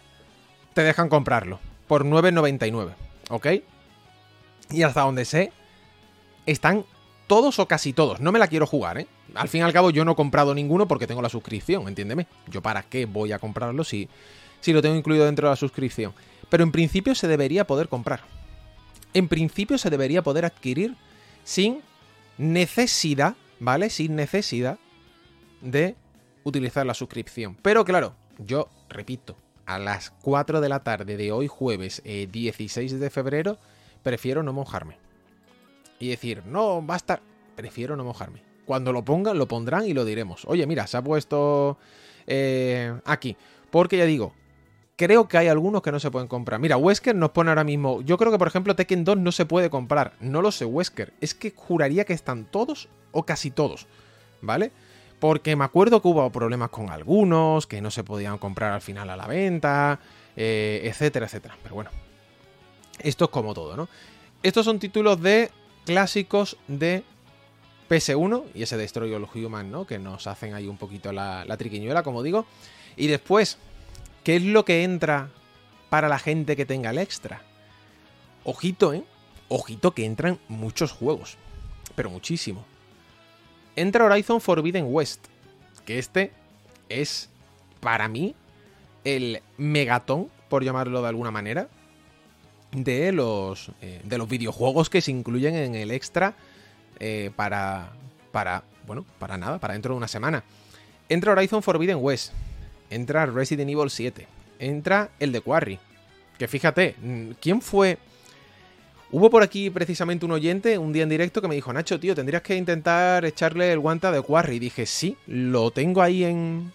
[0.74, 2.94] Te dejan comprarlo por 9.99,
[3.30, 3.46] ¿ok?
[4.70, 5.52] Y hasta donde sé,
[6.46, 6.84] están
[7.26, 8.20] todos o casi todos.
[8.20, 9.06] No me la quiero jugar, ¿eh?
[9.34, 12.26] Al fin y al cabo yo no he comprado ninguno porque tengo la suscripción, entiéndeme.
[12.46, 14.08] Yo para qué voy a comprarlo si,
[14.60, 16.12] si lo tengo incluido dentro de la suscripción.
[16.48, 18.20] Pero en principio se debería poder comprar.
[19.14, 20.96] En principio se debería poder adquirir
[21.44, 21.82] sin
[22.38, 23.90] necesidad, ¿vale?
[23.90, 24.78] Sin necesidad
[25.60, 25.96] de
[26.44, 27.56] utilizar la suscripción.
[27.62, 32.96] Pero claro, yo repito, a las 4 de la tarde de hoy jueves 16 eh,
[32.96, 33.58] de febrero,
[34.02, 34.96] prefiero no mojarme
[35.98, 37.20] y decir, no, va a estar.
[37.56, 38.42] Prefiero no mojarme.
[38.64, 40.44] Cuando lo pongan, lo pondrán y lo diremos.
[40.46, 41.78] Oye, mira, se ha puesto
[42.26, 43.36] eh, aquí.
[43.70, 44.32] Porque ya digo,
[44.96, 46.60] creo que hay algunos que no se pueden comprar.
[46.60, 48.02] Mira, Wesker nos pone ahora mismo.
[48.02, 50.12] Yo creo que, por ejemplo, Tekken 2 no se puede comprar.
[50.20, 51.12] No lo sé, Wesker.
[51.20, 53.86] Es que juraría que están todos o casi todos.
[54.40, 54.70] ¿Vale?
[55.18, 59.10] Porque me acuerdo que hubo problemas con algunos, que no se podían comprar al final
[59.10, 59.98] a la venta,
[60.36, 61.56] eh, etcétera, etcétera.
[61.62, 61.90] Pero bueno,
[63.00, 63.88] esto es como todo, ¿no?
[64.42, 65.50] Estos son títulos de
[65.84, 67.02] clásicos de
[67.88, 69.86] PS1 y ese Destroy All Human, ¿no?
[69.86, 72.46] Que nos hacen ahí un poquito la, la triquiñuela, como digo.
[72.96, 73.58] Y después,
[74.22, 75.30] ¿qué es lo que entra
[75.88, 77.42] para la gente que tenga el extra?
[78.44, 79.02] Ojito, ¿eh?
[79.48, 81.36] Ojito que entran muchos juegos.
[81.96, 82.64] Pero muchísimo.
[83.78, 85.26] Entra Horizon Forbidden West.
[85.84, 86.32] Que este
[86.88, 87.30] es,
[87.78, 88.34] para mí,
[89.04, 91.68] el megatón, por llamarlo de alguna manera,
[92.72, 96.34] de los, eh, de los videojuegos que se incluyen en el extra
[96.98, 97.92] eh, para,
[98.32, 100.42] para, bueno, para nada, para dentro de una semana.
[101.08, 102.32] Entra Horizon Forbidden West,
[102.90, 104.26] entra Resident Evil 7,
[104.58, 105.78] entra el de Quarry.
[106.36, 107.98] Que fíjate, mm, ¿quién fue?
[109.10, 112.14] Hubo por aquí precisamente un oyente un día en directo que me dijo, Nacho, tío,
[112.14, 114.56] tendrías que intentar echarle el guante de Quarry.
[114.56, 116.72] Y dije, sí, lo tengo ahí en...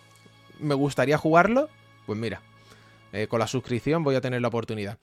[0.60, 1.70] Me gustaría jugarlo.
[2.08, 2.42] Pues mira,
[3.12, 4.98] eh, con la suscripción voy a tener la oportunidad.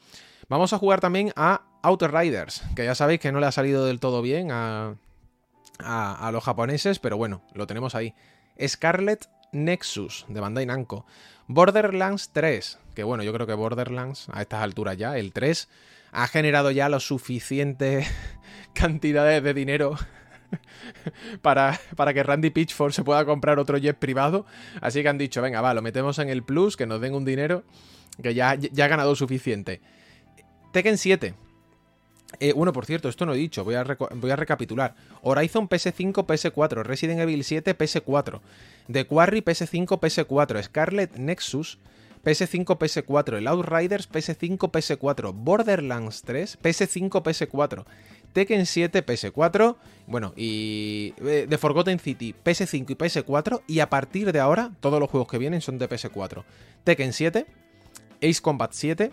[0.49, 4.01] Vamos a jugar también a Outriders, que ya sabéis que no le ha salido del
[4.01, 4.97] todo bien a,
[5.79, 8.15] a, los japoneses, pero bueno, lo tenemos ahí.
[8.67, 11.07] Scarlet Nexus de Bandai Namco.
[11.47, 15.69] Borderlands 3, que bueno, yo creo que Borderlands a estas alturas ya, el 3,
[16.13, 18.07] ha generado ya lo suficiente
[18.75, 19.97] cantidades de dinero
[21.43, 24.47] para, para, que Randy Pitchford se pueda comprar otro jet privado.
[24.81, 27.25] Así que han dicho, venga, va, lo metemos en el Plus, que nos den un
[27.25, 27.65] dinero,
[28.23, 29.81] que ya, ya ha ganado suficiente.
[30.73, 31.35] Tekken 7,
[32.39, 34.95] eh, bueno, por cierto, esto no he dicho, voy a, voy a recapitular.
[35.23, 38.41] Horizon PS5, PS4, Resident Evil 7, PS4,
[38.91, 41.79] The Quarry PS5, PS4, Scarlet Nexus,
[42.25, 47.85] PS5, PS4, el Outriders PS5, PS4, Borderlands 3, PS5, PS4,
[48.33, 54.33] Tekken 7, PS4, bueno, y eh, The Forgotten City, PS5 y PS4, y a partir
[54.33, 56.45] de ahora, todos los juegos que vienen son de PS4.
[56.85, 57.47] Tekken 7,
[58.23, 59.11] Ace Combat 7,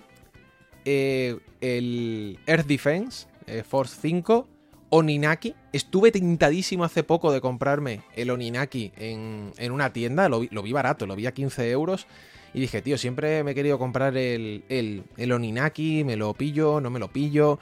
[0.86, 4.48] eh, el Earth Defense, eh, Force 5,
[4.90, 5.56] Oninaki.
[5.74, 11.16] Estuve tentadísimo hace poco de comprarme el Oninaki en, una tienda, lo vi, barato, lo
[11.16, 12.08] vi a 15 euros.
[12.54, 16.90] Y dije, tío, siempre me he querido comprar el, el, Oninaki, me lo pillo, no
[16.90, 17.60] me lo pillo.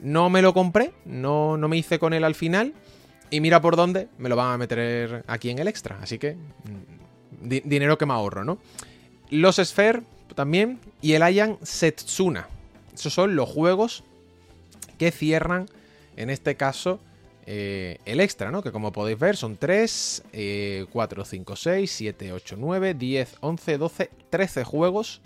[0.00, 2.74] No me lo compré, no, no me hice con él al final.
[3.30, 5.98] Y mira por dónde me lo van a meter aquí en el extra.
[6.02, 8.58] Así que, mm, dinero que me ahorro, ¿no?
[9.30, 10.02] Los Sphere
[10.34, 12.48] también y el Ayan Setsuna.
[12.92, 14.04] Esos son los juegos
[14.98, 15.66] que cierran,
[16.16, 17.00] en este caso,
[17.46, 18.62] eh, el extra, ¿no?
[18.62, 20.22] Que como podéis ver son 3,
[20.90, 25.20] 4, 5, 6, 7, 8, 9, 10, 11, 12, 13 juegos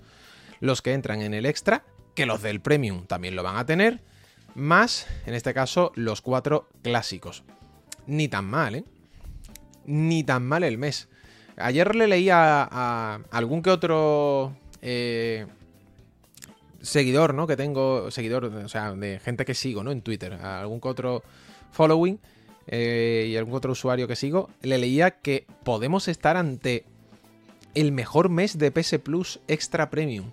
[0.60, 4.00] los que entran en el extra, que los del premium también lo van a tener,
[4.54, 7.44] más, en este caso, los 4 clásicos.
[8.06, 8.84] Ni tan mal, ¿eh?
[9.86, 11.08] Ni tan mal el mes.
[11.56, 15.46] Ayer le leí a, algún que otro eh,
[16.80, 17.46] seguidor, ¿no?
[17.46, 19.92] Que tengo, seguidor, o sea, de gente que sigo, ¿no?
[19.92, 21.22] En Twitter, algún otro
[21.70, 22.18] following
[22.66, 26.84] eh, y algún otro usuario que sigo, le leía que podemos estar ante
[27.74, 30.30] el mejor mes de PS Plus Extra Premium.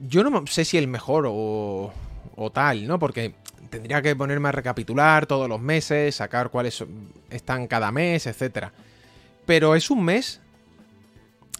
[0.00, 1.92] Yo no sé si el mejor o,
[2.36, 2.98] o tal, ¿no?
[2.98, 3.34] Porque
[3.68, 6.84] tendría que ponerme a recapitular todos los meses, sacar cuáles
[7.30, 8.68] están cada mes, etc.
[9.46, 10.40] Pero es un mes...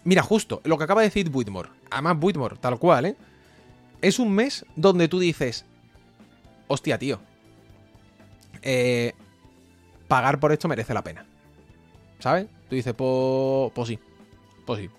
[0.05, 1.69] Mira, justo, lo que acaba de decir Whitmore.
[1.91, 3.15] Además, Whitmore, tal cual, ¿eh?
[4.01, 5.65] es un mes donde tú dices,
[6.67, 7.19] hostia, tío,
[8.61, 9.13] eh,
[10.07, 11.25] pagar por esto merece la pena.
[12.19, 12.47] ¿Sabes?
[12.69, 13.99] Tú dices, pues, pues sí,
[14.65, 14.89] pues sí.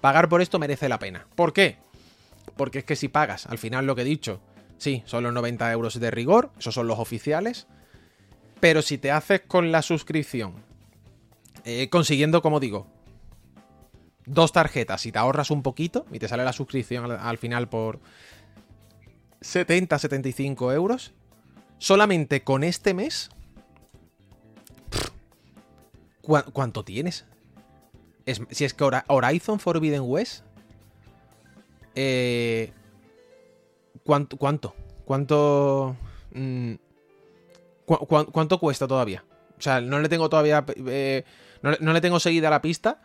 [0.00, 1.26] Pagar por esto merece la pena.
[1.34, 1.76] ¿Por qué?
[2.56, 4.40] Porque es que si pagas, al final lo que he dicho,
[4.78, 7.66] sí, son los 90 euros de rigor, esos son los oficiales,
[8.60, 10.54] pero si te haces con la suscripción,
[11.64, 12.86] eh, consiguiendo, como digo,
[14.26, 18.00] dos tarjetas y te ahorras un poquito y te sale la suscripción al, final por
[19.40, 21.14] 70, 75 euros,
[21.78, 23.30] solamente con este mes,
[26.22, 27.24] ¿cuánto tienes?
[28.50, 30.44] si es que Horizon Forbidden West,
[31.94, 32.72] eh,
[34.04, 34.74] ¿cuánto, ¿Cuánto?
[35.04, 35.96] ¿Cuánto?
[36.32, 36.74] Mm,
[37.86, 39.24] ¿Cuánto cuesta todavía?
[39.56, 40.64] O sea, no le tengo todavía...
[40.86, 41.24] Eh,
[41.62, 43.00] no le tengo seguida la pista,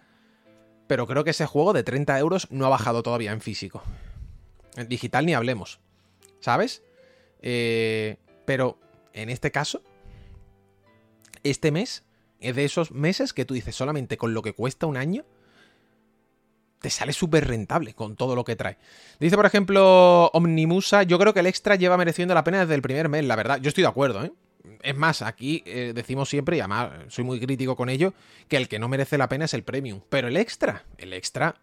[0.87, 3.81] pero creo que ese juego de 30 euros no ha bajado todavía en físico.
[4.75, 5.79] En digital ni hablemos.
[6.41, 6.83] ¿Sabes?
[7.41, 8.77] Eh, pero
[9.13, 9.81] en este caso,
[11.43, 12.03] este mes
[12.39, 15.25] es de esos meses que tú dices solamente con lo que cuesta un año,
[16.79, 18.77] te sale súper rentable con todo lo que trae.
[19.19, 22.81] Dice, por ejemplo, Omnimusa, yo creo que el extra lleva mereciendo la pena desde el
[22.81, 23.59] primer mes, la verdad.
[23.61, 24.31] Yo estoy de acuerdo, ¿eh?
[24.83, 28.13] Es más, aquí eh, decimos siempre, y además soy muy crítico con ello,
[28.47, 30.01] que el que no merece la pena es el premium.
[30.09, 31.55] Pero el extra, el extra,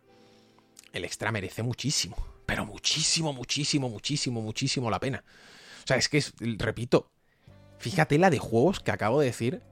[0.92, 2.16] el extra merece muchísimo.
[2.46, 5.24] Pero muchísimo, muchísimo, muchísimo, muchísimo la pena.
[5.88, 6.22] O sea, es que,
[6.58, 7.10] repito,
[7.78, 9.62] Fíjate la de juegos que acabo de decir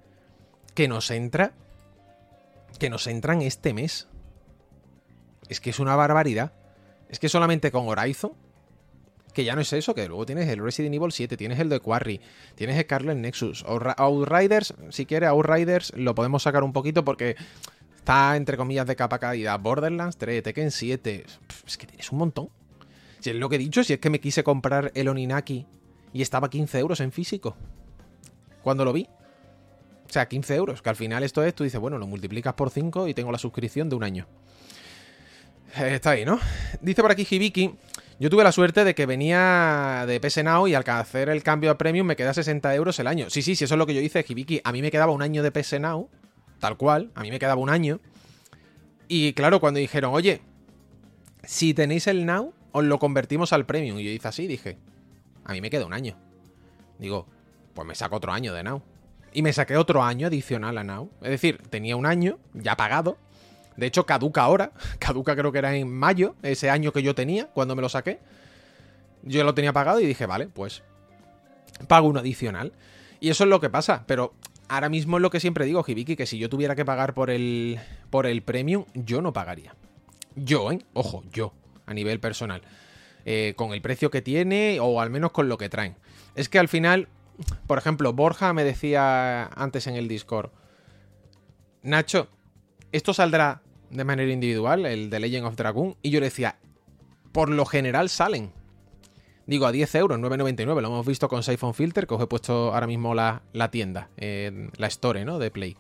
[0.75, 1.53] que nos entra.
[2.79, 4.09] Que nos entran este mes.
[5.49, 6.53] Es que es una barbaridad.
[7.09, 8.33] Es que solamente con Horizon,
[9.33, 11.79] que ya no es eso, que luego tienes el Resident Evil 7, tienes el de
[11.79, 12.21] Quarry,
[12.57, 17.37] tienes Scarlet Nexus, Outriders, si quieres, Outriders lo podemos sacar un poquito porque
[17.97, 19.57] está entre comillas de capa caída.
[19.57, 21.25] Borderlands 3, Tekken 7,
[21.67, 22.51] es que tienes un montón.
[23.21, 25.67] Si es lo que he dicho, si es que me quise comprar el Oninaki
[26.17, 27.57] y estaba 15 euros en físico.
[28.63, 29.07] Cuando lo vi.
[30.09, 32.71] O sea, 15 euros, que al final esto es, tú dices, bueno, lo multiplicas por
[32.71, 34.27] 5 y tengo la suscripción de un año.
[35.77, 36.41] Eh, está ahí, ¿no?
[36.81, 37.75] Dice por aquí Hibiki.
[38.19, 41.71] Yo tuve la suerte de que venía de PS Now y al hacer el cambio
[41.71, 43.29] a Premium me queda 60 euros el año.
[43.29, 44.63] Sí, sí, sí, eso es lo que yo hice, Hibiki.
[44.65, 46.09] A mí me quedaba un año de PS Now,
[46.61, 48.01] tal cual, a mí me quedaba un año.
[49.07, 50.41] Y claro, cuando dijeron, oye,
[51.45, 53.99] si tenéis el Now, os lo convertimos al Premium.
[53.99, 54.79] Y yo hice así, dije,
[55.47, 56.17] a mí me queda un año.
[56.99, 57.27] Digo,
[57.75, 58.83] pues me saco otro año de Now.
[59.33, 61.11] Y me saqué otro año adicional a Now.
[61.23, 63.19] Es decir, tenía un año ya pagado
[63.77, 64.73] de hecho, caduca ahora.
[64.99, 68.19] Caduca creo que era en mayo, ese año que yo tenía, cuando me lo saqué.
[69.23, 70.83] Yo lo tenía pagado y dije, vale, pues
[71.89, 72.73] pago uno adicional.
[73.21, 74.35] Y eso es lo que pasa, pero
[74.69, 77.31] ahora mismo es lo que siempre digo, Hibiki, que si yo tuviera que pagar por
[77.31, 77.79] el,
[78.11, 79.75] por el premium, yo no pagaría.
[80.37, 80.79] Yo, ¿eh?
[80.93, 81.53] Ojo, yo,
[81.87, 82.63] a nivel personal.
[83.29, 85.97] Eh, con el precio que tiene o al menos con lo que traen.
[86.37, 87.09] Es que al final,
[87.67, 90.53] por ejemplo, Borja me decía antes en el Discord,
[91.83, 92.29] Nacho,
[92.93, 96.61] esto saldrá de manera individual, el de Legend of Dragon, y yo le decía,
[97.33, 98.53] por lo general salen.
[99.47, 100.81] Digo, a 10 euros, 9,99.
[100.81, 104.87] Lo hemos visto con Siphon Filter, que os he puesto ahora mismo la, tienda, la
[104.87, 105.41] store, ¿no?
[105.41, 105.77] De Play.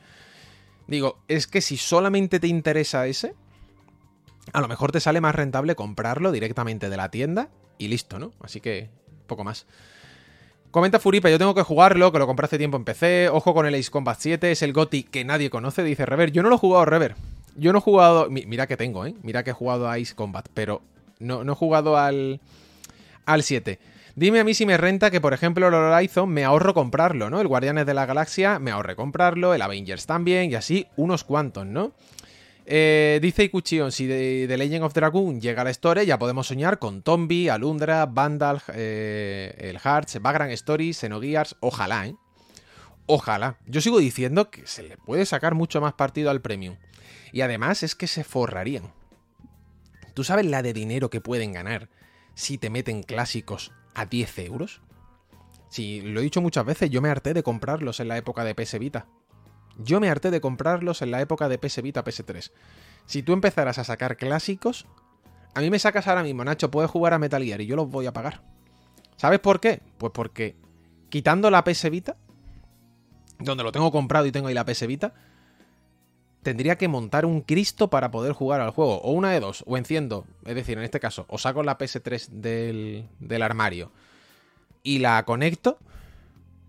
[0.88, 3.36] Digo, es que si solamente te interesa ese,
[4.52, 8.32] a lo mejor te sale más rentable comprarlo directamente de la tienda y listo, ¿no?
[8.40, 8.88] Así que,
[9.26, 9.66] poco más.
[10.70, 13.28] Comenta Furipa, yo tengo que jugarlo, que lo compré hace tiempo en PC.
[13.30, 16.32] Ojo con el Ace Combat 7, es el GOTI que nadie conoce, dice Rever.
[16.32, 17.16] Yo no lo he jugado, Rever.
[17.56, 18.28] Yo no he jugado.
[18.30, 19.14] Mira que tengo, ¿eh?
[19.22, 20.82] Mira que he jugado a Ice Combat, pero
[21.18, 22.40] no, no he jugado al.
[23.24, 23.78] al 7.
[24.16, 27.40] Dime a mí si me renta que, por ejemplo, el Horizon me ahorro comprarlo, ¿no?
[27.40, 31.66] El Guardianes de la Galaxia me ahorré comprarlo, el Avengers también, y así unos cuantos,
[31.66, 31.92] ¿no?
[32.68, 36.80] Eh, dice Ikuchion, si de, Legend of Dragoon llega a la historia, ya podemos soñar
[36.80, 42.16] con Tombi, Alundra, Vandal, eh, el Hearts, Background Stories, Xenogears, ojalá, ¿eh?
[43.06, 43.56] Ojalá.
[43.66, 46.76] Yo sigo diciendo que se le puede sacar mucho más partido al Premium.
[47.32, 48.92] Y además es que se forrarían.
[50.14, 51.88] ¿Tú sabes la de dinero que pueden ganar
[52.34, 54.80] si te meten clásicos a 10 euros?
[55.68, 58.56] Si lo he dicho muchas veces, yo me harté de comprarlos en la época de
[58.56, 59.06] PS Vita.
[59.78, 62.50] Yo me harté de comprarlos en la época de PS Vita, PS3.
[63.06, 64.86] Si tú empezaras a sacar clásicos,
[65.54, 67.88] a mí me sacas ahora mismo, Nacho, puedes jugar a Metal Gear y yo los
[67.88, 68.42] voy a pagar.
[69.16, 69.80] ¿Sabes por qué?
[69.98, 70.56] Pues porque
[71.08, 72.16] quitando la PS Vita,
[73.38, 75.14] donde lo tengo comprado y tengo ahí la PS Vita,
[76.42, 79.00] tendría que montar un Cristo para poder jugar al juego.
[79.00, 82.28] O una de dos, o enciendo, es decir, en este caso, o saco la PS3
[82.28, 83.90] del, del armario
[84.82, 85.78] y la conecto.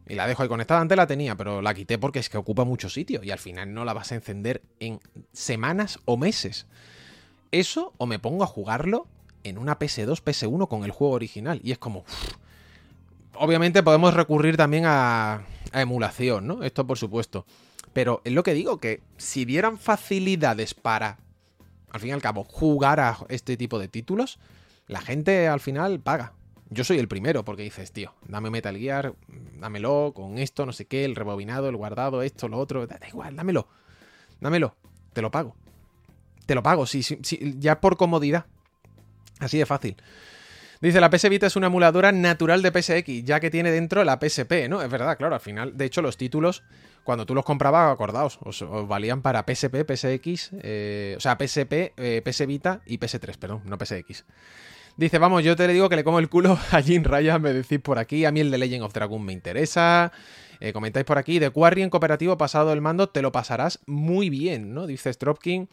[0.09, 0.81] Y la dejo ahí conectada.
[0.81, 3.23] Antes la tenía, pero la quité porque es que ocupa mucho sitio.
[3.23, 4.99] Y al final no la vas a encender en
[5.33, 6.67] semanas o meses.
[7.51, 9.07] Eso o me pongo a jugarlo
[9.43, 11.59] en una PS2, PS1 con el juego original.
[11.63, 12.05] Y es como...
[13.33, 16.63] Obviamente podemos recurrir también a, a emulación, ¿no?
[16.63, 17.45] Esto por supuesto.
[17.93, 21.19] Pero es lo que digo, que si dieran facilidades para,
[21.89, 24.39] al fin y al cabo, jugar a este tipo de títulos,
[24.87, 26.33] la gente al final paga.
[26.69, 29.15] Yo soy el primero porque dices, tío, dame Metal Gear,
[29.59, 33.35] dámelo con esto, no sé qué, el rebobinado, el guardado, esto, lo otro, da igual,
[33.35, 33.67] dámelo,
[34.41, 34.75] dámelo,
[35.13, 35.55] te lo pago.
[36.45, 37.17] Te lo pago, sí, sí,
[37.59, 38.45] ya por comodidad.
[39.39, 39.97] Así de fácil.
[40.79, 44.19] Dice, la PS Vita es una emuladora natural de PSX, ya que tiene dentro la
[44.21, 44.81] PSP, ¿no?
[44.81, 46.63] Es verdad, claro, al final, de hecho, los títulos
[47.03, 52.21] cuando tú los comprabas, acordaos, os, valían para PSP, PSX, eh, o sea, PSP, eh,
[52.23, 54.25] PS Vita y PS3, perdón, no PSX.
[54.97, 57.53] Dice, vamos, yo te le digo que le como el culo a Jin Raya, me
[57.53, 60.11] decís por aquí, a mí el de Legend of Dragon me interesa.
[60.59, 64.31] Eh, comentáis por aquí, de Quarry en cooperativo pasado el mando, te lo pasarás muy
[64.31, 64.87] bien, ¿no?
[64.87, 65.69] Dice Stropkin.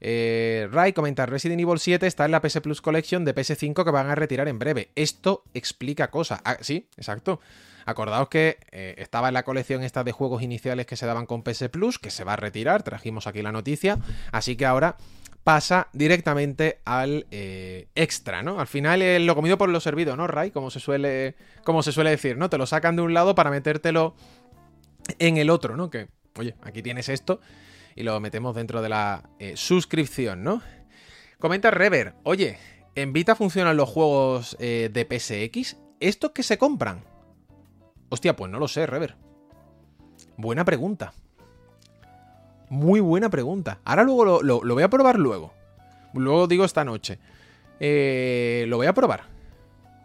[0.00, 3.90] Eh, Ray comenta, Resident Evil 7 está en la PS Plus Collection de PS5 que
[3.90, 4.88] van a retirar en breve.
[4.96, 6.40] Esto explica cosas.
[6.44, 7.40] Ah, sí, exacto.
[7.84, 11.42] Acordaos que eh, estaba en la colección esta de juegos iniciales que se daban con
[11.42, 13.98] PS Plus, que se va a retirar, trajimos aquí la noticia,
[14.32, 14.96] así que ahora
[15.44, 18.58] pasa directamente al eh, extra, ¿no?
[18.58, 20.50] Al final eh, lo comido por lo servido, ¿no, Ray?
[20.50, 22.48] Como se suele, como se suele decir, ¿no?
[22.48, 24.14] Te lo sacan de un lado para metértelo
[25.18, 25.90] en el otro, ¿no?
[25.90, 27.40] Que, oye, aquí tienes esto
[27.94, 30.62] y lo metemos dentro de la suscripción, ¿no?
[31.38, 32.58] Comenta Rever, oye,
[32.94, 35.76] ¿en Vita funcionan los juegos de PSX?
[36.00, 37.04] ¿Estos que se compran?
[38.08, 39.16] Hostia, pues no lo sé, Rever.
[40.36, 41.12] Buena pregunta.
[42.68, 43.78] Muy buena pregunta.
[43.84, 45.52] Ahora luego lo, voy a probar luego.
[46.12, 47.18] Luego digo esta noche.
[47.80, 49.24] Eh, lo voy a probar.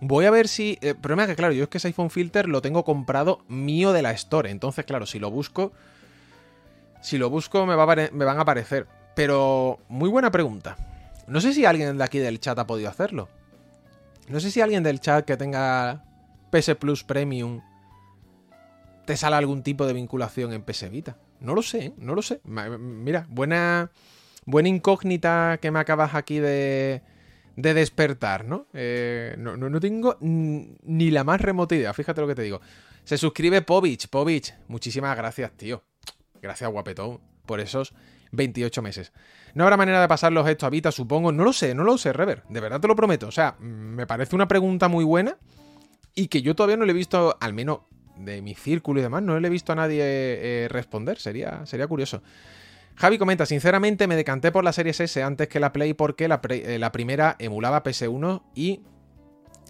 [0.02, 0.78] Voy a ver si...
[0.82, 3.92] El problema es que, claro, yo es que ese iPhone Filter lo tengo comprado mío
[3.92, 4.50] de la Store.
[4.50, 5.72] Entonces, claro, si lo busco...
[7.02, 8.88] Si lo busco me, me van a aparecer.
[9.16, 10.78] Pero muy buena pregunta.
[11.28, 13.30] No sé si alguien de aquí del chat ha podido hacerlo.
[14.28, 16.04] No sé si alguien del chat que tenga
[16.52, 17.62] PS Plus Premium
[19.06, 21.18] te sale algún tipo de vinculación en PS Vita.
[21.40, 22.42] No lo sé, no lo sé.
[22.44, 23.92] Mira, buena,
[24.46, 27.02] buena incógnita que me acabas aquí de,
[27.56, 28.68] de despertar, ¿no?
[28.74, 32.62] Eh, no, no, tengo ni la más remota idea, fíjate lo que te digo.
[33.04, 34.54] Se suscribe Povich, Povich.
[34.68, 35.84] Muchísimas gracias, tío.
[36.42, 37.94] Gracias, guapetón, por esos
[38.32, 39.12] 28 meses.
[39.54, 41.32] No habrá manera de pasarlos esto a Vita, supongo.
[41.32, 42.44] No lo sé, no lo sé, Rever.
[42.50, 43.28] De verdad te lo prometo.
[43.28, 45.38] O sea, me parece una pregunta muy buena
[46.16, 47.80] y que yo todavía no le he visto, al menos
[48.20, 51.18] de mi círculo y demás, no le he visto a nadie eh, responder.
[51.20, 52.22] Sería, sería curioso.
[52.96, 56.42] Javi comenta, sinceramente me decanté por la Series S antes que la Play porque la,
[56.50, 58.82] eh, primera emulaba PS1 y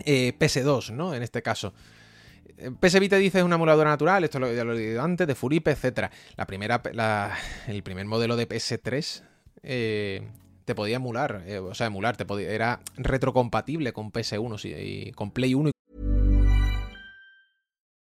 [0.05, 1.13] eh, PS2, ¿no?
[1.13, 1.73] En este caso.
[2.81, 5.71] PS Vita dice es una emuladora natural, esto ya lo he dicho antes, de Furipe,
[5.71, 6.11] etc.
[6.35, 6.81] La primera,
[7.67, 9.23] el primer modelo de PS3
[10.65, 15.53] te podía emular, o sea, emular, te podía, era retrocompatible con PS1 y con Play
[15.53, 15.71] 1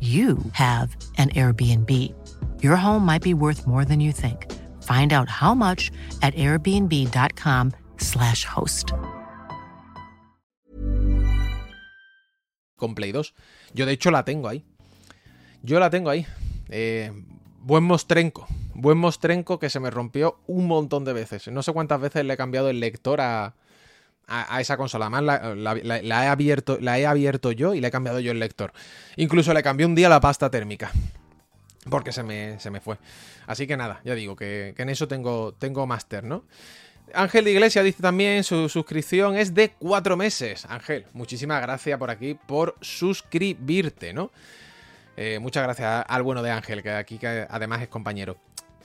[0.00, 1.90] you have an Airbnb.
[2.62, 4.46] Your home might be worth more than you think.
[4.84, 5.90] Find out how much
[6.22, 8.92] at airbnb.com/slash host.
[12.76, 13.34] Con Play 2.
[13.74, 14.64] Yo, de hecho, la tengo ahí.
[15.62, 16.24] Yo la tengo ahí.
[16.68, 17.10] Eh,
[17.60, 18.46] buen mostrenco.
[18.74, 21.48] Buen mostrenco que se me rompió un montón de veces.
[21.48, 23.56] No sé cuántas veces le he cambiado el lector a,
[24.28, 25.06] a, esa consola.
[25.06, 28.72] Además, la, he abierto, la he abierto yo y le he cambiado yo el lector.
[29.16, 30.90] Incluso le cambié un día la pasta térmica.
[31.90, 32.98] Porque se me, se me fue.
[33.46, 36.44] Así que nada, ya digo que, en eso tengo, tengo máster, ¿no?
[37.14, 40.66] Ángel de Iglesia dice también su suscripción es de cuatro meses.
[40.66, 44.30] Ángel, muchísimas gracias por aquí por suscribirte, ¿no?
[45.16, 48.36] Eh, muchas gracias al bueno de Ángel, que aquí que además es compañero.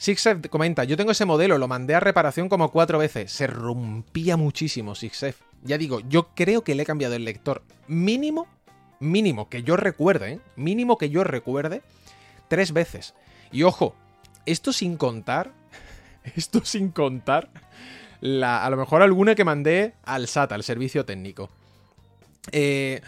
[0.03, 3.31] Sixef comenta, yo tengo ese modelo, lo mandé a reparación como cuatro veces.
[3.31, 5.39] Se rompía muchísimo, Sixef.
[5.63, 8.45] Ya digo, yo creo que le he cambiado el lector mínimo,
[8.99, 10.39] mínimo que yo recuerde, ¿eh?
[10.57, 11.83] mínimo que yo recuerde,
[12.49, 13.13] tres veces.
[13.49, 13.95] Y ojo,
[14.45, 15.53] esto sin contar,
[16.35, 17.49] esto sin contar,
[18.19, 21.49] la, a lo mejor alguna que mandé al SAT, al servicio técnico.
[22.51, 22.99] Eh,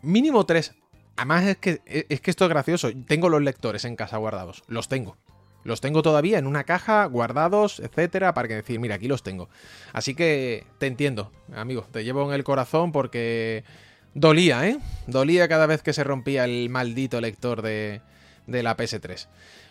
[0.00, 0.74] mínimo tres.
[1.16, 2.88] Además es que, es que esto es gracioso.
[3.06, 4.62] Tengo los lectores en casa guardados.
[4.68, 5.18] Los tengo.
[5.68, 9.50] Los tengo todavía en una caja, guardados, etcétera, para que decir, mira, aquí los tengo.
[9.92, 13.64] Así que te entiendo, amigo, te llevo en el corazón porque
[14.14, 14.78] dolía, ¿eh?
[15.06, 18.00] Dolía cada vez que se rompía el maldito lector de,
[18.46, 19.28] de la PS3.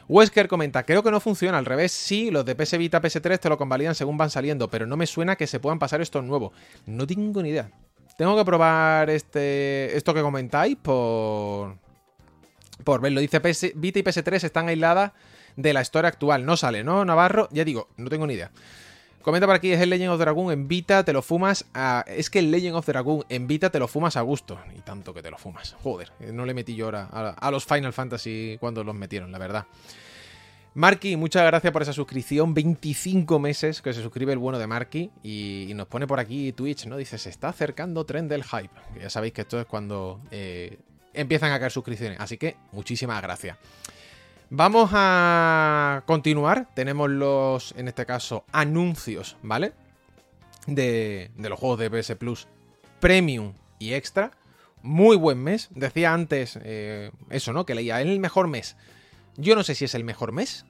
[0.07, 3.49] Wesker comenta, creo que no funciona, al revés, sí, los de PS Vita, PS3 te
[3.49, 6.53] lo convalidan según van saliendo, pero no me suena que se puedan pasar estos nuevos.
[6.85, 7.71] No tengo ni idea.
[8.19, 11.75] Tengo que probar este esto que comentáis por
[12.83, 13.19] por verlo.
[13.19, 15.11] Dice PS, Vita y PS3 están aisladas
[15.57, 16.45] de la historia actual.
[16.45, 17.49] No sale, ¿no, Navarro?
[17.51, 18.51] Ya digo, no tengo ni idea.
[19.27, 21.65] Comenta por aquí, es el Legend of Dragon en Vita, te lo fumas.
[22.05, 24.57] Es que el Legend of Dragon en Vita te lo fumas a gusto.
[24.73, 25.75] Y tanto que te lo fumas.
[25.83, 29.65] Joder, no le metí yo ahora a, los Final Fantasy cuando los metieron, la verdad.
[30.75, 32.53] Marky, muchas gracias por esa suscripción.
[32.53, 35.11] 25 meses que se suscribe el bueno de Marky.
[35.23, 36.95] Y, nos pone por aquí Twitch, ¿no?
[36.95, 38.69] Dice, se está acercando tren del hype.
[38.97, 40.77] ya sabéis que esto es cuando eh,
[41.13, 42.17] empiezan a caer suscripciones.
[42.21, 43.57] Así que muchísimas gracias.
[44.49, 46.69] Vamos a continuar.
[46.73, 49.73] Tenemos los, en este caso, anuncios, ¿vale?
[50.67, 52.47] De, los juegos de PS Plus
[53.01, 54.31] Premium y Extra.
[54.81, 55.67] muy buen mes.
[55.71, 57.65] Decía antes eh, eso, ¿no?
[57.65, 58.77] Que leía, es el mejor mes.
[59.35, 60.65] Yo no sé si es el mejor mes.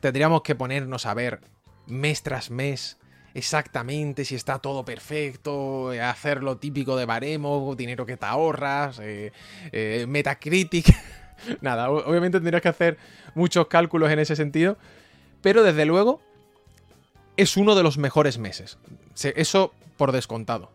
[0.00, 1.40] Tendríamos que ponernos a ver
[1.86, 2.98] mes tras mes
[3.32, 9.00] exactamente si está todo perfecto, eh, hacer lo típico de baremo, dinero que te ahorras,
[9.00, 10.86] eh, Metacritic.
[11.60, 12.98] Nada, obviamente tendrías que hacer
[13.34, 14.76] muchos cálculos en ese sentido,
[15.42, 16.20] pero desde luego
[17.36, 18.78] es uno de los mejores meses.
[19.22, 20.70] Eso por descontado.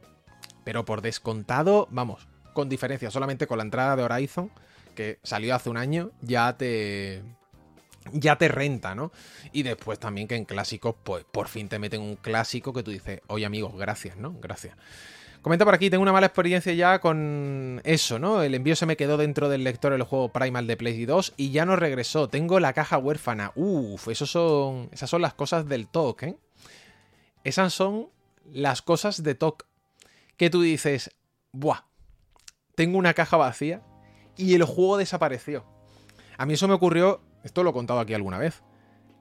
[0.63, 4.51] Pero por descontado, vamos, con diferencia, solamente con la entrada de Horizon,
[4.95, 7.23] que salió hace un año, ya te,
[8.11, 9.11] ya te renta, ¿no?
[9.51, 12.91] Y después también que en clásicos, pues por fin te meten un clásico que tú
[12.91, 14.33] dices, oye amigos, gracias, ¿no?
[14.39, 14.75] Gracias.
[15.41, 18.43] Comenta por aquí, tengo una mala experiencia ya con eso, ¿no?
[18.43, 21.51] El envío se me quedó dentro del lector del juego Primal de Play 2 y
[21.51, 22.27] ya no regresó.
[22.27, 23.53] Tengo la caja huérfana.
[23.55, 26.37] Uf, esos son, esas son las cosas del TOC, ¿eh?
[27.43, 28.09] Esas son
[28.45, 29.65] las cosas de TOC.
[30.35, 31.11] Que tú dices,
[31.53, 31.85] buah,
[32.75, 33.81] tengo una caja vacía
[34.35, 35.65] y el juego desapareció.
[36.37, 38.63] A mí eso me ocurrió esto lo he contado aquí alguna vez.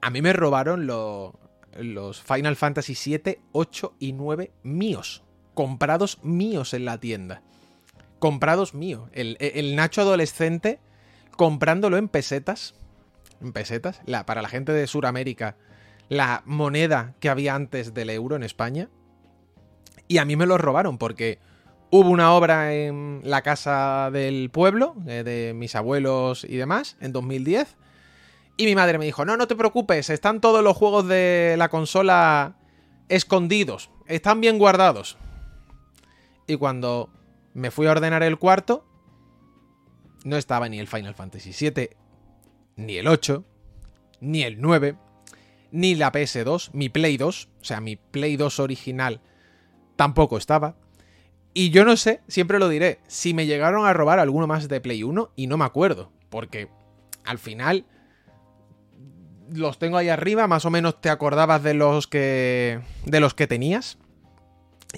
[0.01, 5.25] A mí me robaron los Final Fantasy 7, 8 y 9 míos.
[5.59, 7.43] Comprados míos en la tienda.
[8.21, 9.11] Comprados míos.
[9.13, 10.79] El, Nacho adolescente
[11.33, 12.77] comprándolo en pesetas.
[13.41, 14.01] En pesetas.
[14.07, 15.57] La, para la gente de Sudamérica.
[16.09, 18.89] La moneda que había antes del euro en España.
[20.07, 21.41] Y a mí me lo robaron porque
[21.91, 27.11] hubo una obra en la casa del pueblo, eh, de mis abuelos y demás, en
[27.11, 27.77] 2010
[28.57, 31.69] y mi madre me dijo, no, no te preocupes, están todos los juegos de la
[31.69, 32.55] consola
[33.09, 35.19] escondidos, están bien guardados.
[36.49, 37.11] Y cuando
[37.55, 38.85] me fui a ordenar el cuarto,
[40.25, 41.91] no estaba ni el Final Fantasy VII,
[42.77, 43.45] ni el 8,
[44.21, 44.97] ni el 9,
[45.71, 49.21] ni la PS2, mi Play 2, o sea, mi Play 2 original
[49.97, 50.77] tampoco estaba.
[51.53, 54.81] Y yo no sé, siempre lo diré, si me llegaron a robar alguno más de
[54.81, 56.71] Play 1 y no me acuerdo, porque
[57.25, 57.85] al final
[59.53, 63.47] los tengo ahí arriba, más o menos te acordabas de los que de los que
[63.47, 63.99] tenías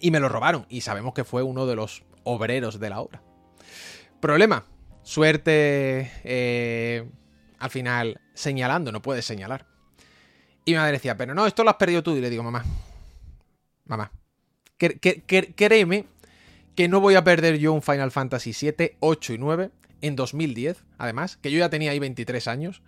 [0.00, 3.22] y me lo robaron y sabemos que fue uno de los obreros de la obra.
[4.20, 4.64] Problema,
[5.02, 7.08] suerte eh,
[7.58, 9.66] al final señalando, no puedes señalar.
[10.64, 12.14] Y mi madre decía, pero no, esto lo has perdido tú.
[12.14, 12.64] Y le digo, mamá,
[13.86, 14.12] mamá,
[14.78, 16.04] créeme
[16.74, 19.70] que no voy a perder yo un Final Fantasy 7, 8 y 9
[20.00, 22.82] en 2010, además, que yo ya tenía ahí 23 años.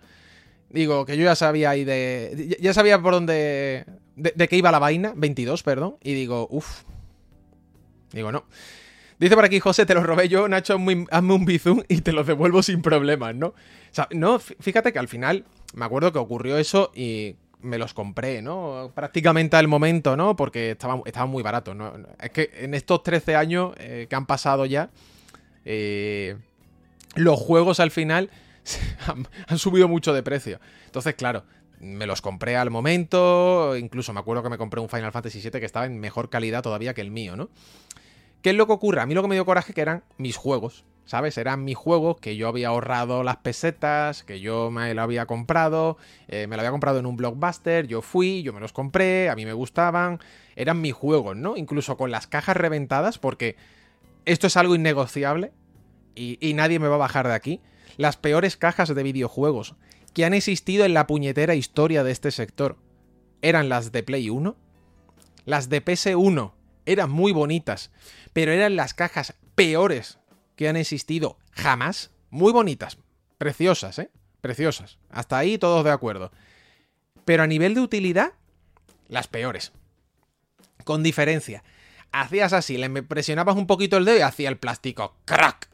[0.69, 2.57] Digo, que yo ya sabía ahí de.
[2.59, 3.85] Ya sabía por dónde.
[4.15, 5.97] De, qué iba la vaina, 22, perdón.
[6.01, 6.83] Y digo, uff.
[8.13, 8.45] Digo, no.
[9.19, 10.77] Dice por aquí, José, te lo robé yo, Nacho,
[11.11, 13.47] hazme un bizum y te lo devuelvo sin problemas, ¿no?
[13.47, 13.55] O
[13.91, 15.45] sea, no, fíjate que al final
[15.75, 18.91] me acuerdo que ocurrió eso y me los compré, ¿no?
[18.93, 20.35] Prácticamente al momento, ¿no?
[20.35, 21.93] Porque estaban estaba muy baratos, ¿no?
[22.19, 24.89] Es que en estos 13 años eh, que han pasado ya,
[25.65, 26.35] eh,
[27.15, 28.29] los juegos al final
[29.47, 30.59] han, subido mucho de precio.
[30.85, 31.43] Entonces, claro,
[31.79, 35.51] me los compré al momento, incluso me acuerdo que me compré un Final Fantasy VII
[35.51, 37.49] que estaba en mejor calidad todavía que el mío, ¿no?
[38.43, 39.01] ¿Qué es lo que ocurre?
[39.01, 41.37] A mí lo que me dio coraje que eran mis juegos, ¿sabes?
[41.37, 45.97] Eran mis juegos que yo había ahorrado las pesetas, que yo me lo había comprado,
[46.27, 49.35] eh, me lo había comprado en un blockbuster, yo fui, yo me los compré, a
[49.35, 50.19] mí me gustaban,
[50.57, 51.55] eran mis juegos, ¿no?
[51.55, 53.55] Incluso con las cajas reventadas, porque
[54.25, 55.53] esto es algo innegociable
[56.13, 57.61] y nadie me va a bajar de aquí
[57.97, 59.75] las peores cajas de videojuegos
[60.13, 62.77] que han existido en la puñetera historia de este sector
[63.41, 64.55] eran las de Play 1.
[65.45, 66.53] Las de PS1
[66.85, 67.91] eran muy bonitas,
[68.33, 70.19] pero eran las cajas peores
[70.55, 72.11] que han existido jamás.
[72.29, 72.97] Muy bonitas,
[73.37, 74.09] preciosas, ¿eh?
[74.41, 74.97] Preciosas.
[75.09, 76.31] Hasta ahí todos de acuerdo.
[77.25, 78.33] Pero a nivel de utilidad,
[79.07, 79.71] las peores.
[80.83, 81.63] Con diferencia.
[82.11, 85.69] Hacías así, le presionabas un poquito el dedo y hacía el plástico crack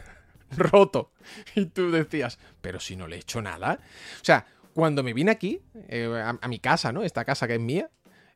[0.50, 1.12] roto.
[1.54, 3.78] Y tú decías, pero si no le he hecho nada.
[4.20, 7.02] O sea, cuando me vine aquí, eh, a, mi casa, ¿no?
[7.02, 7.90] Esta casa que es mía,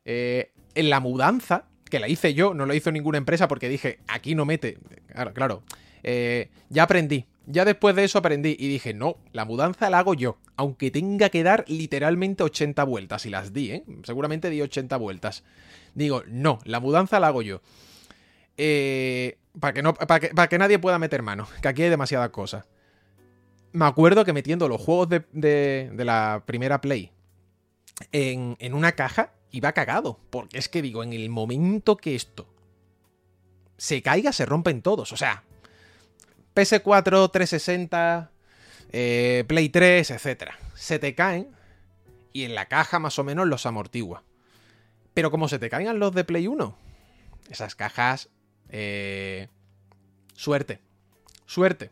[0.05, 3.99] eh, en la mudanza, que la hice yo, no lo hizo ninguna empresa porque dije,
[4.07, 4.79] aquí no mete.
[5.09, 5.63] Claro, claro.
[6.01, 7.27] Eh, ya aprendí.
[7.45, 11.29] Ya después de eso aprendí y dije, no, la mudanza la hago yo, aunque tenga
[11.29, 13.27] que dar literalmente 80 vueltas.
[13.27, 13.83] Y las di, ¿eh?
[14.01, 15.43] Seguramente di 80 vueltas.
[15.93, 17.61] Digo, no, la mudanza la hago yo.
[18.57, 22.65] Eh, para que, no, para que, nadie pueda meter mano, que aquí hay demasiadas cosas.
[23.71, 27.11] Me acuerdo que metiendo los juegos de, la primera Play
[28.11, 30.19] en, en, una caja, iba cagado.
[30.29, 32.49] Porque es que digo, en el momento que esto
[33.77, 35.13] se caiga, se rompen todos.
[35.13, 35.43] O sea,
[36.55, 38.31] PS4, 360,
[38.91, 40.51] eh, Play 3, etc.
[40.75, 41.49] Se te caen
[42.33, 44.23] y en la caja más o menos los amortigua.
[45.13, 46.77] Pero como se te caigan los de Play 1,
[47.49, 48.29] esas cajas
[48.69, 49.47] eh,
[50.33, 50.81] suerte.
[51.45, 51.91] Suerte.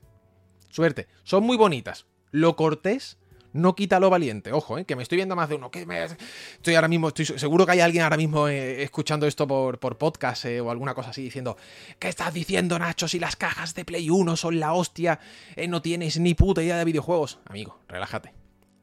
[0.70, 1.08] Suerte.
[1.24, 2.06] Son muy bonitas.
[2.32, 3.18] Lo cortés
[3.54, 4.52] no quita lo valiente.
[4.52, 4.86] Ojo, ¿eh?
[4.86, 5.72] que me estoy viendo más de uno.
[5.72, 6.04] Que me...
[6.04, 9.98] Estoy ahora mismo, estoy seguro que hay alguien ahora mismo eh, escuchando esto por, por
[9.98, 11.58] podcast eh, o alguna cosa así diciendo,
[12.00, 13.08] ¿qué estás diciendo, Nacho?
[13.08, 15.20] Si las cajas de Play 1 son la hostia,
[15.68, 17.40] no tienes ni puta idea de videojuegos.
[17.46, 18.34] Amigo, relájate.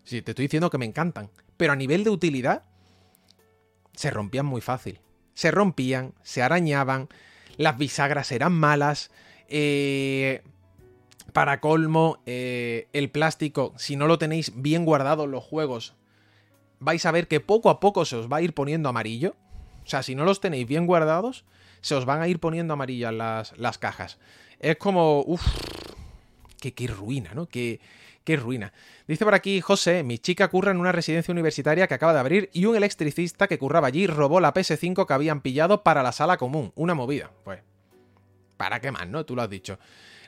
[0.04, 1.30] Sí, te estoy diciendo que me encantan.
[1.56, 2.62] Pero a nivel de utilidad,
[3.98, 5.00] se rompían muy fácil.
[5.34, 7.08] Se rompían, se arañaban,
[7.56, 9.10] las bisagras eran malas.
[9.48, 10.42] Eh,
[11.32, 15.94] para colmo, eh, el plástico, si no lo tenéis bien guardado los juegos,
[16.80, 19.36] vais a ver que poco a poco se os va a ir poniendo amarillo.
[19.84, 21.44] O sea, si no los tenéis bien guardados,
[21.80, 24.18] se os van a ir poniendo amarillas las, las cajas.
[24.60, 25.22] Es como...
[25.22, 25.46] Uff,
[26.60, 27.46] qué, qué ruina, ¿no?
[27.46, 27.80] Qué,
[28.24, 28.72] qué ruina.
[29.06, 32.50] Dice por aquí José, mi chica curra en una residencia universitaria que acaba de abrir
[32.52, 36.36] y un electricista que curraba allí robó la PS5 que habían pillado para la sala
[36.36, 36.72] común.
[36.74, 37.30] Una movida.
[37.44, 37.60] Pues,
[38.56, 39.24] ¿para qué más, no?
[39.24, 39.78] Tú lo has dicho.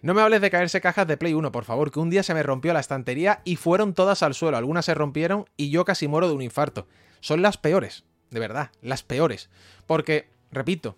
[0.03, 2.33] No me hables de caerse cajas de Play 1, por favor, que un día se
[2.33, 4.57] me rompió la estantería y fueron todas al suelo.
[4.57, 6.89] Algunas se rompieron y yo casi muero de un infarto.
[7.21, 9.51] Son las peores, de verdad, las peores.
[9.87, 10.97] Porque, repito,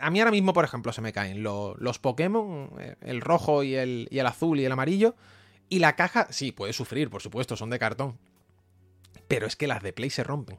[0.00, 3.74] a mí ahora mismo, por ejemplo, se me caen los, Pokémon, eh, el rojo y
[3.74, 5.16] el, y el azul y el amarillo.
[5.70, 8.18] Y la caja, sí, puede sufrir, por supuesto, son de cartón.
[9.28, 10.58] Pero es que las de Play se rompen.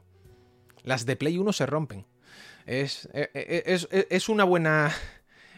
[0.82, 2.06] Las de Play 1 se rompen.
[2.66, 4.92] Es, eh, eh, es, es, es una buena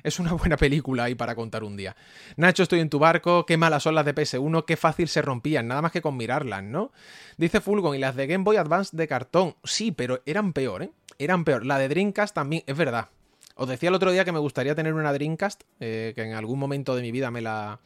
[0.07, 1.97] es una buena película ahí para contar un día.
[2.37, 5.67] Nacho, estoy en tu barco, qué malas son las de PS1, qué fácil se rompían,
[5.67, 6.93] nada más que con mirarlas, ¿no?
[7.37, 10.91] Dice Fulgon, y las de Game Boy Advance de cartón, sí, pero eran peor, ¿eh?
[11.19, 11.67] Eran peor.
[11.67, 13.09] La de Dreamcast también, es verdad.
[13.57, 16.61] Os decía el otro día que me gustaría tener una Dreamcast, eh, que en algún
[16.61, 17.81] momento de mi vida me la,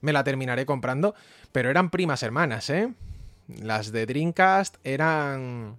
[0.00, 1.14] me la terminaré comprando,
[1.52, 2.94] pero eran primas hermanas, ¿eh?
[3.48, 5.76] Las de Dreamcast eran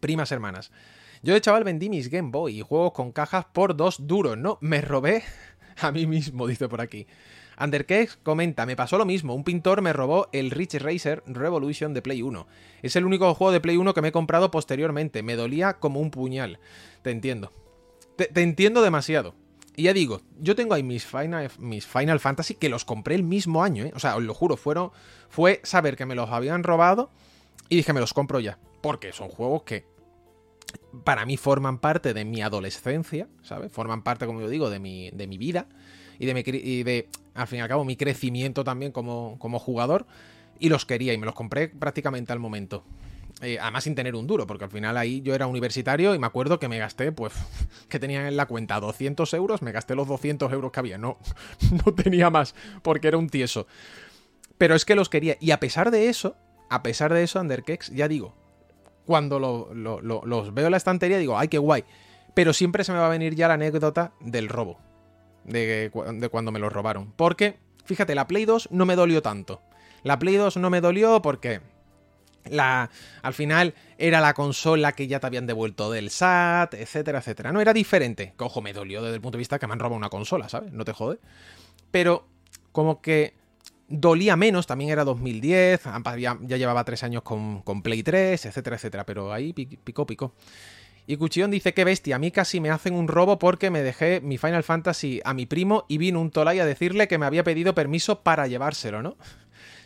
[0.00, 0.70] primas hermanas.
[1.22, 4.56] Yo de chaval vendí mis Game Boy y juegos con cajas por dos duros, ¿no?
[4.62, 5.22] Me robé
[5.80, 7.06] a mí mismo, dice por aquí.
[7.60, 12.00] Underkex comenta, me pasó lo mismo, un pintor me robó el Rich Racer Revolution de
[12.00, 12.46] Play 1.
[12.80, 16.00] Es el único juego de Play 1 que me he comprado posteriormente, me dolía como
[16.00, 16.58] un puñal.
[17.02, 17.52] Te entiendo.
[18.16, 19.34] Te, entiendo demasiado.
[19.76, 23.24] Y ya digo, yo tengo ahí mis Final, mis Final Fantasy que los compré el
[23.24, 23.92] mismo año, ¿eh?
[23.94, 24.90] O sea, os lo juro, fueron,
[25.28, 27.10] fue saber que me los habían robado
[27.68, 28.58] y dije, me los compro ya.
[28.80, 29.84] Porque son juegos que
[31.04, 33.72] para mí forman parte de mi adolescencia, ¿sabes?
[33.72, 35.66] Forman parte, como yo digo, de mi, de mi vida
[36.18, 36.40] y de, mi,
[37.34, 40.06] al fin y al cabo, mi crecimiento también como, como jugador.
[40.58, 42.84] Y los quería y me los compré prácticamente al momento.
[43.40, 46.26] Eh, además sin tener un duro, porque al final ahí yo era universitario y me
[46.26, 47.32] acuerdo que me gasté, pues,
[47.88, 51.16] que tenía en la cuenta 200 euros, me gasté los 200 euros que había, no,
[51.86, 53.66] no tenía más, porque era un tieso.
[54.58, 56.36] Pero es que los quería, y a pesar de eso,
[56.68, 58.34] a pesar de eso, Underkex, ya digo,
[59.06, 61.84] cuando lo, lo, lo, los veo en la estantería digo, ay, qué guay.
[62.34, 64.78] Pero siempre se me va a venir ya la anécdota del robo.
[65.44, 65.90] De,
[66.30, 67.12] cuando me los robaron.
[67.16, 69.62] Porque, fíjate, la Play 2 no me dolió tanto.
[70.02, 71.60] La Play 2 no me dolió porque...
[72.48, 72.88] La,
[73.20, 77.52] al final era la consola que ya te habían devuelto del SAT, etcétera, etcétera.
[77.52, 78.32] No era diferente.
[78.38, 80.48] Que, ojo, me dolió desde el punto de vista que me han robado una consola,
[80.48, 80.72] ¿sabes?
[80.72, 81.18] No te jode.
[81.90, 82.26] Pero
[82.72, 83.34] como que
[83.90, 85.82] dolía menos, también era 2010,
[86.18, 90.32] ya, ya llevaba tres años con, con, Play 3, etcétera, etcétera, pero ahí picó, picó.
[91.06, 94.20] Y Cuchillón dice que bestia, a mí casi me hacen un robo porque me dejé
[94.20, 97.42] mi Final Fantasy a mi primo y vino un Tolai a decirle que me había
[97.42, 99.16] pedido permiso para llevárselo, ¿no?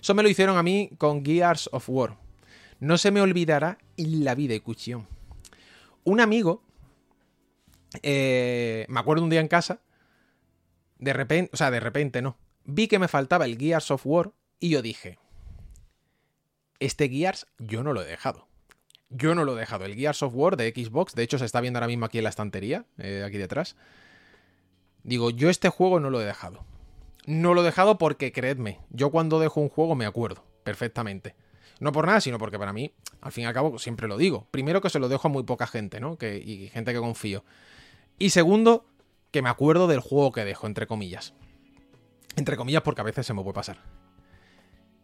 [0.02, 2.18] Eso me lo hicieron a mí con Gears of War.
[2.78, 5.08] No se me olvidará en la vida, Cuchillón.
[6.02, 6.62] Un amigo,
[8.02, 9.80] eh, me acuerdo un día en casa,
[10.98, 14.32] de repente, o sea, de repente no, vi que me faltaba el Gears of War
[14.60, 15.18] y yo dije,
[16.80, 18.46] este Gears yo no lo he dejado.
[19.10, 19.84] Yo no lo he dejado.
[19.84, 22.24] El Gears of War de Xbox, de hecho se está viendo ahora mismo aquí en
[22.24, 23.76] la estantería, eh, aquí detrás.
[25.02, 26.64] Digo, yo este juego no lo he dejado.
[27.26, 31.36] No lo he dejado porque, creedme, yo cuando dejo un juego me acuerdo perfectamente.
[31.80, 34.46] No por nada, sino porque para mí, al fin y al cabo, siempre lo digo.
[34.50, 36.16] Primero que se lo dejo a muy poca gente, ¿no?
[36.16, 37.44] Que, y gente que confío.
[38.18, 38.86] Y segundo,
[39.30, 41.34] que me acuerdo del juego que dejo, entre comillas.
[42.36, 43.78] Entre comillas, porque a veces se me puede pasar.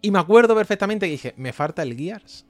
[0.02, 2.46] Y me acuerdo perfectamente que dije, me falta el Gears.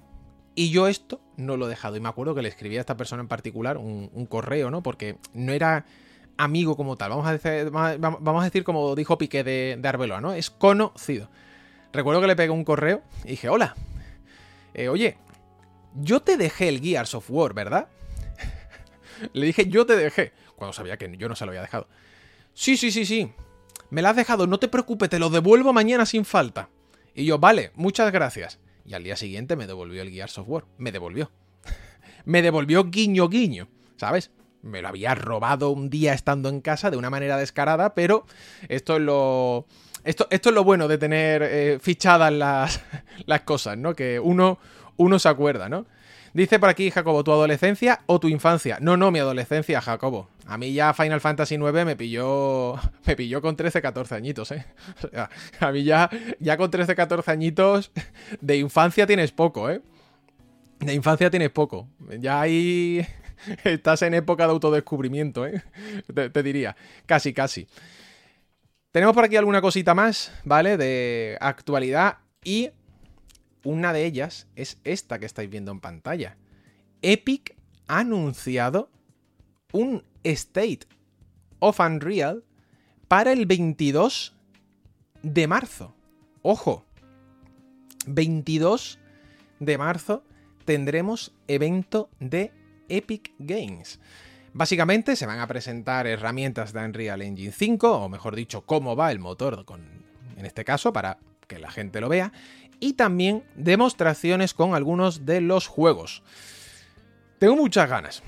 [0.54, 1.96] Y yo esto no lo he dejado.
[1.96, 4.82] Y me acuerdo que le escribí a esta persona en particular un, correo, ¿no?
[4.82, 5.84] Porque no era
[6.36, 7.10] amigo como tal.
[7.10, 10.32] Vamos a decir, vamos a decir como dijo Piqué de, de Arbeloa, ¿no?
[10.32, 11.28] Es conocido.
[11.92, 13.74] Recuerdo que le pegué un correo y dije, hola.
[14.74, 15.18] Eh, oye,
[15.94, 17.88] yo te dejé el Gears of War, ¿verdad?
[19.32, 20.32] le dije, yo te dejé.
[20.56, 21.88] Cuando sabía que yo no se lo había dejado.
[22.54, 23.32] Sí, sí, sí, sí.
[23.90, 26.68] Me la has dejado, no te preocupes, te lo devuelvo mañana sin falta.
[27.14, 28.58] Y yo, vale, muchas gracias.
[28.84, 30.64] Y al día siguiente me devolvió el Gears of War.
[30.78, 31.30] Me devolvió.
[32.24, 34.30] me devolvió guiño guiño, ¿sabes?
[34.62, 38.26] me lo había robado un día estando en casa de una manera descarada, pero
[38.68, 39.66] esto es lo...
[40.02, 42.82] Esto, esto es lo bueno de tener eh, fichadas las,
[43.26, 43.94] las cosas, ¿no?
[43.94, 44.58] Que uno,
[44.96, 45.84] uno se acuerda, ¿no?
[46.32, 48.78] Dice por aquí, Jacobo, ¿tu adolescencia o tu infancia?
[48.80, 50.28] No, no, mi adolescencia, Jacobo.
[50.50, 52.74] A mí ya Final Fantasy IX me pilló.
[53.06, 54.66] Me pilló con 13, 14 añitos, ¿eh?
[55.04, 55.30] O sea,
[55.60, 57.92] a mí ya, ya con 13, 14 añitos
[58.40, 59.80] de infancia tienes poco, ¿eh?
[60.80, 61.88] De infancia tienes poco.
[62.18, 63.06] Ya ahí.
[63.64, 65.62] Estás en época de autodescubrimiento, ¿eh?
[66.12, 66.74] Te, te diría.
[67.06, 67.68] Casi, casi.
[68.90, 70.76] Tenemos por aquí alguna cosita más, ¿vale?
[70.76, 72.70] De actualidad y
[73.62, 76.36] una de ellas es esta que estáis viendo en pantalla.
[77.02, 77.54] Epic
[77.86, 78.90] ha anunciado
[79.72, 80.86] un State
[81.58, 82.44] of Unreal
[83.08, 84.34] para el 22
[85.22, 85.94] de marzo.
[86.42, 86.84] Ojo,
[88.06, 88.98] 22
[89.58, 90.24] de marzo
[90.64, 92.52] tendremos evento de
[92.88, 93.98] Epic Games.
[94.52, 99.12] Básicamente se van a presentar herramientas de Unreal Engine 5, o mejor dicho, cómo va
[99.12, 99.82] el motor con,
[100.36, 102.32] en este caso, para que la gente lo vea,
[102.80, 106.22] y también demostraciones con algunos de los juegos.
[107.38, 108.22] Tengo muchas ganas.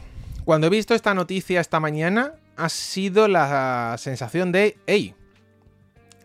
[0.44, 5.14] Cuando he visto esta noticia esta mañana, ha sido la sensación de, hey,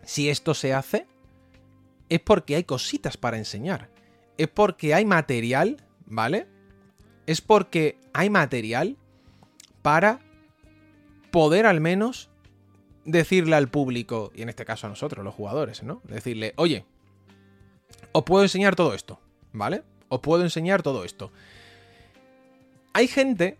[0.04, 1.06] si esto se hace,
[2.08, 3.90] es porque hay cositas para enseñar.
[4.36, 6.48] Es porque hay material, ¿vale?
[7.26, 8.96] Es porque hay material
[9.82, 10.20] para
[11.30, 12.28] poder al menos
[13.04, 16.02] decirle al público, y en este caso a nosotros, los jugadores, ¿no?
[16.04, 16.84] Decirle, oye,
[18.12, 19.20] os puedo enseñar todo esto,
[19.52, 19.82] ¿vale?
[20.08, 21.30] Os puedo enseñar todo esto.
[22.92, 23.58] Hay gente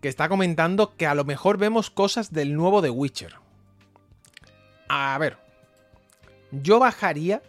[0.00, 3.34] que está comentando que a lo mejor vemos cosas del nuevo The Witcher.
[4.88, 5.36] A ver,
[6.50, 7.42] yo bajaría,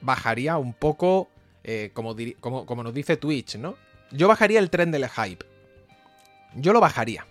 [0.00, 1.28] bajaría un poco,
[1.64, 3.76] eh, como, como, como nos dice Twitch, ¿no?
[4.10, 5.44] Yo bajaría el tren del hype.
[6.54, 7.26] Yo lo bajaría.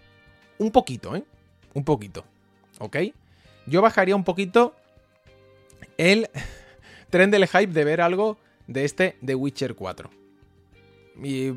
[0.58, 1.24] Un poquito, ¿eh?
[1.74, 2.24] Un poquito.
[2.80, 2.98] ¿Ok?
[3.66, 4.76] Yo bajaría un poquito
[5.98, 6.30] el
[7.10, 8.38] tren del hype de ver algo
[8.68, 10.10] de este The Witcher 4.
[11.24, 11.54] Y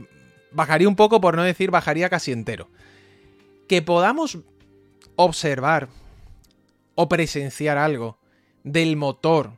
[0.52, 2.68] bajaría un poco, por no decir bajaría casi entero.
[3.68, 4.38] Que podamos
[5.16, 5.88] observar
[6.94, 8.18] o presenciar algo
[8.64, 9.52] del motor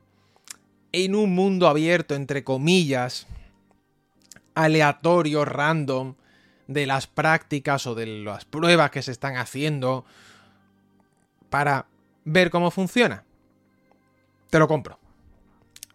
[0.92, 3.26] en un mundo abierto, entre comillas,
[4.54, 6.14] aleatorio, random,
[6.68, 10.04] de las prácticas o de las pruebas que se están haciendo
[11.50, 11.86] para
[12.24, 13.24] ver cómo funciona.
[14.50, 14.98] Te lo compro.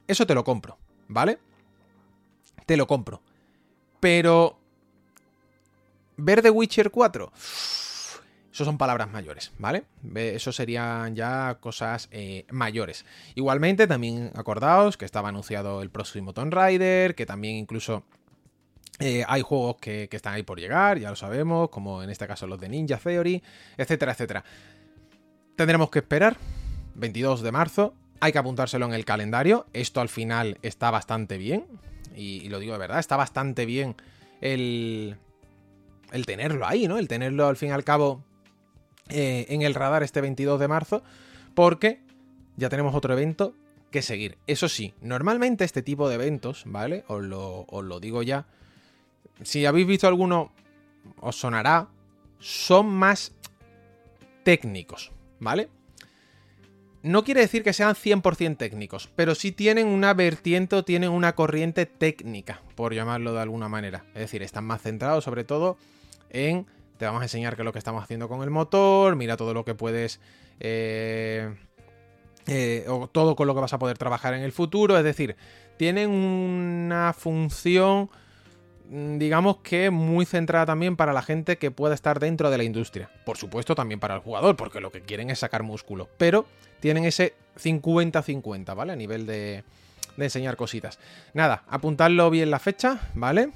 [0.07, 0.77] Eso te lo compro,
[1.07, 1.39] ¿vale?
[2.65, 3.21] Te lo compro.
[3.99, 4.59] Pero...
[6.17, 7.31] Ver The Witcher 4.
[8.57, 9.83] Eso son palabras mayores, ¿vale?
[10.15, 13.05] Eso serían ya cosas eh, mayores.
[13.35, 18.03] Igualmente, también acordaos que estaba anunciado el próximo Tomb Raider, que también incluso
[18.99, 22.47] eh, hay juegos que, están ahí por llegar, ya lo sabemos, como en este caso
[22.47, 23.43] los de Ninja Theory,
[23.77, 24.43] etcétera, etcétera.
[25.55, 26.37] Tendremos que esperar,
[26.95, 29.67] 22 de marzo, hay que apuntárselo en el calendario.
[29.73, 31.67] Esto al final está bastante bien.
[32.15, 33.95] Y, lo digo de verdad, está bastante bien
[34.41, 35.17] el,
[36.11, 36.97] el tenerlo ahí, ¿no?
[36.97, 38.23] El tenerlo al fin y al cabo
[39.09, 41.03] eh, en el radar este 22 de marzo.
[41.53, 42.01] Porque
[42.55, 43.53] ya tenemos otro evento
[43.91, 44.37] que seguir.
[44.47, 47.03] Eso sí, normalmente este tipo de eventos, ¿vale?
[47.07, 48.45] Os lo, os lo digo ya.
[49.43, 50.51] Si habéis visto alguno,
[51.19, 51.87] os sonará.
[52.39, 53.31] Son más
[54.43, 55.69] técnicos, ¿vale?
[57.07, 61.35] no quiere decir que sean 100% técnicos, pero sí tienen una vertiente o tienen una
[61.35, 64.05] corriente técnica, por llamarlo de alguna manera.
[64.13, 65.77] Es decir, están más centrados sobre todo
[66.29, 66.65] en,
[66.97, 69.53] te vamos a enseñar qué es lo que estamos haciendo con el motor, mira todo
[69.53, 70.19] lo que puedes...
[70.59, 71.53] Eh,
[72.47, 75.35] eh, o todo con lo que vas a poder trabajar en el futuro, es decir,
[75.77, 78.09] tienen una función
[78.89, 82.63] Mm, digamos que muy centrada también para la gente que pueda estar dentro de la
[82.63, 83.09] industria.
[83.25, 86.07] Por supuesto también para el jugador, porque lo que quieren es sacar músculo.
[86.17, 86.45] Pero
[86.79, 88.93] tienen ese 50-50, ¿vale?
[88.93, 89.63] A nivel de,
[90.15, 90.99] de enseñar cositas.
[91.33, 93.49] Nada, apuntadlo bien la fecha, ¿vale?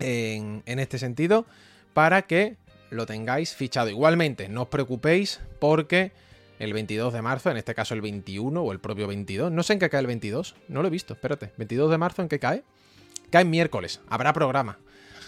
[0.00, 1.46] En, este sentido,
[1.92, 2.56] para que
[2.90, 3.90] lo tengáis fichado.
[3.90, 6.12] Igualmente, no os preocupéis porque
[6.58, 9.74] el 22 de marzo, en este caso el 21 o el propio 22, no sé
[9.74, 12.38] en qué cae el 22, no lo he visto, espérate, 22 de marzo en qué
[12.38, 12.64] cae.
[13.30, 14.78] Cae miércoles, habrá programa.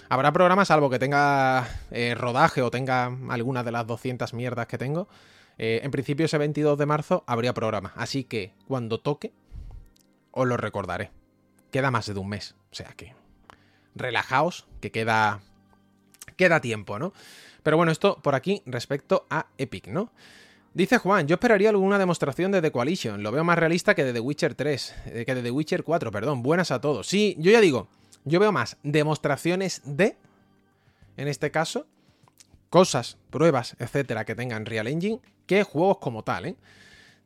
[0.09, 4.77] Habrá programa salvo que tenga eh, rodaje o tenga alguna de las 200 mierdas que
[4.77, 5.09] tengo.
[5.59, 7.93] Eh, en principio ese 22 de marzo habría programa.
[7.97, 9.33] Así que cuando toque,
[10.33, 11.11] os lo recordaré.
[11.71, 12.57] Queda más de un mes.
[12.71, 13.15] O sea que
[13.95, 15.41] relajaos, que queda,
[16.37, 17.13] queda tiempo, ¿no?
[17.63, 20.13] Pero bueno, esto por aquí respecto a Epic, ¿no?
[20.75, 23.23] Dice Juan, yo esperaría alguna demostración de The Coalition.
[23.23, 24.95] Lo veo más realista que de The Witcher 3.
[25.07, 26.43] Eh, que de The Witcher 4, perdón.
[26.43, 27.07] Buenas a todos.
[27.07, 27.89] Sí, yo ya digo,
[28.25, 30.17] yo veo más demostraciones de,
[31.19, 31.87] en este caso,
[32.71, 36.57] cosas, pruebas, etcétera, que tengan Real Engine que juegos como tal, ¿eh?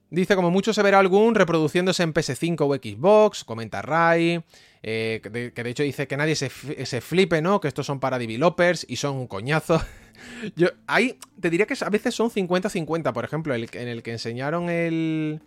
[0.09, 4.42] Dice, como mucho se verá algún reproduciéndose en PS5 o Xbox, comenta Rai,
[4.82, 7.61] eh, que, de, hecho dice que nadie se, flipe, ¿no?
[7.61, 9.82] Que estos son para developers y son un coñazo.
[10.57, 14.12] Yo, ahí te diría que a veces son 50-50, por ejemplo, el, en el que
[14.12, 15.40] enseñaron el,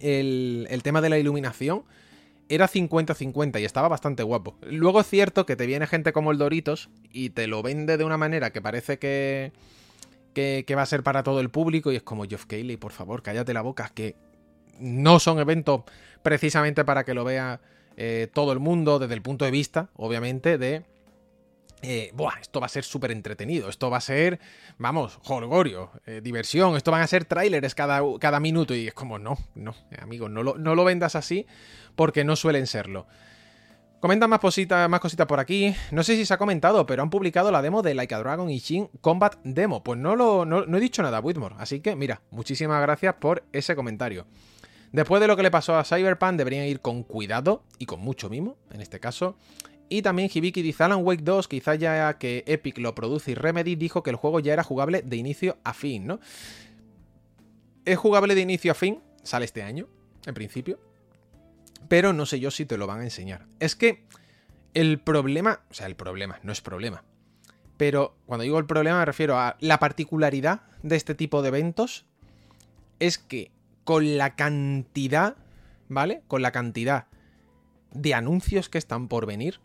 [0.00, 1.84] el, el tema de la iluminación
[2.48, 4.56] era 50-50 y estaba bastante guapo.
[4.62, 8.04] Luego es cierto que te viene gente como el Doritos y te lo vende de
[8.04, 9.52] una manera que parece que
[10.32, 13.22] que, va a ser para todo el público y es como Geoff Keighley, por favor,
[13.22, 14.16] cállate la boca, que
[14.78, 15.82] no son eventos
[16.22, 17.60] precisamente para que lo vea
[17.96, 20.84] eh, todo el mundo desde el punto de vista, obviamente, de...
[21.84, 24.38] Eh, buah, esto va a ser súper entretenido, esto va a ser,
[24.78, 29.18] vamos, jolgorio, eh, diversión, esto van a ser trailers cada, cada minuto y es como,
[29.18, 31.44] no, no, amigo, no no lo vendas así
[31.96, 33.08] porque no suelen serlo.
[34.02, 35.76] Comentan más cositas, por aquí.
[35.92, 38.50] No sé si se ha comentado, pero han publicado la demo de Like a Dragon
[38.50, 39.84] y Shin Combat Demo.
[39.84, 41.54] Pues no, lo, no, he dicho nada, Whitmore.
[41.56, 44.26] Así que, mira, muchísimas gracias por ese comentario.
[44.90, 48.28] Después de lo que le pasó a Cyberpunk, deberían ir con cuidado y con mucho
[48.28, 49.36] mimo, en este caso.
[49.88, 53.76] Y también Hibiki dice Alan Wake 2, quizá ya que Epic lo produce y Remedy
[53.76, 56.18] dijo que el juego ya era jugable de inicio a fin, ¿no?
[57.84, 59.86] Es jugable de inicio a fin, sale este año,
[60.26, 60.91] en principio
[61.92, 63.44] pero no sé yo si te lo van a enseñar.
[63.60, 64.06] Es que
[64.72, 67.04] el problema, o sea, el problema, no es problema,
[67.76, 72.06] pero cuando digo el problema me refiero a la particularidad de este tipo de eventos,
[72.98, 73.50] es que
[73.84, 75.36] con la cantidad,
[75.90, 76.22] ¿vale?
[76.28, 77.08] Con la cantidad
[77.92, 79.60] de anuncios que están por venir,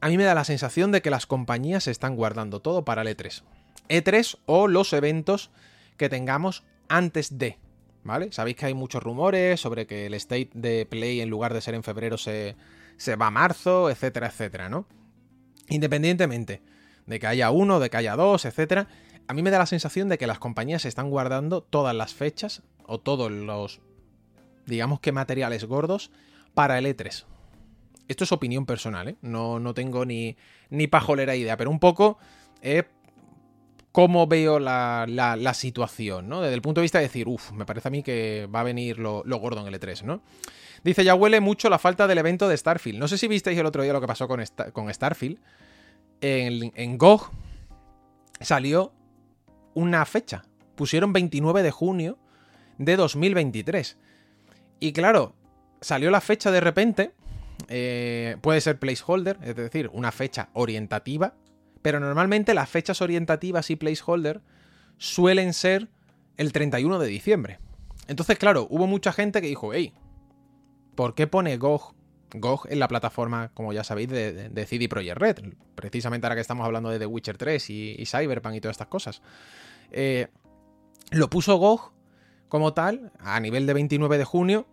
[0.00, 3.16] a mí me da la sensación de que las compañías están guardando todo para el
[3.16, 3.44] E3.
[3.88, 5.52] E3 o los eventos
[5.98, 7.58] que tengamos antes de.
[8.04, 8.30] ¿Vale?
[8.30, 11.74] Sabéis que hay muchos rumores sobre que el state de play en lugar de ser
[11.74, 12.54] en febrero se,
[13.20, 14.86] va a marzo, etcétera, etcétera, ¿no?
[15.68, 16.62] Independientemente
[17.06, 18.88] de que haya uno, de que haya dos, etcétera,
[19.26, 22.62] a mí me da la sensación de que las compañías están guardando todas las fechas
[22.86, 23.80] o todos los,
[24.66, 26.10] digamos que materiales gordos
[26.52, 27.24] para el E3.
[28.06, 29.16] Esto es opinión personal, ¿eh?
[29.22, 30.36] No, no tengo ni,
[30.68, 32.18] ni pajolera idea, pero un poco
[32.60, 32.84] he
[33.94, 36.40] cómo veo la, situación, ¿no?
[36.40, 38.64] Desde el punto de vista de decir, uff, me parece a mí que va a
[38.64, 40.20] venir lo, gordo en el E3, ¿no?
[40.82, 42.98] Dice, ya huele mucho la falta del evento de Starfield.
[42.98, 44.42] No sé si visteis el otro día lo que pasó con,
[44.72, 45.38] con Starfield.
[46.20, 46.98] En, en
[48.40, 48.92] salió
[49.74, 50.42] una fecha.
[50.74, 52.18] Pusieron 29 de junio
[52.78, 53.96] de 2023.
[54.80, 55.36] Y claro,
[55.80, 57.12] salió la fecha de repente.
[57.68, 61.34] Eh, puede ser placeholder, es decir, una fecha orientativa
[61.84, 64.40] pero normalmente las fechas orientativas y placeholder
[64.96, 65.90] suelen ser
[66.38, 67.58] el 31 de diciembre.
[68.08, 69.92] Entonces, claro, hubo mucha gente que dijo, hey,
[70.94, 71.94] ¿por qué pone GOG?
[72.36, 75.36] GOG en la plataforma, como ya sabéis, de, CD Projekt Red.
[75.74, 79.20] Precisamente ahora que estamos hablando de The Witcher 3 y, Cyberpunk y todas estas cosas.
[79.90, 80.28] Eh,
[81.10, 81.92] lo puso GOG
[82.48, 84.66] como tal, a nivel de 29 de junio,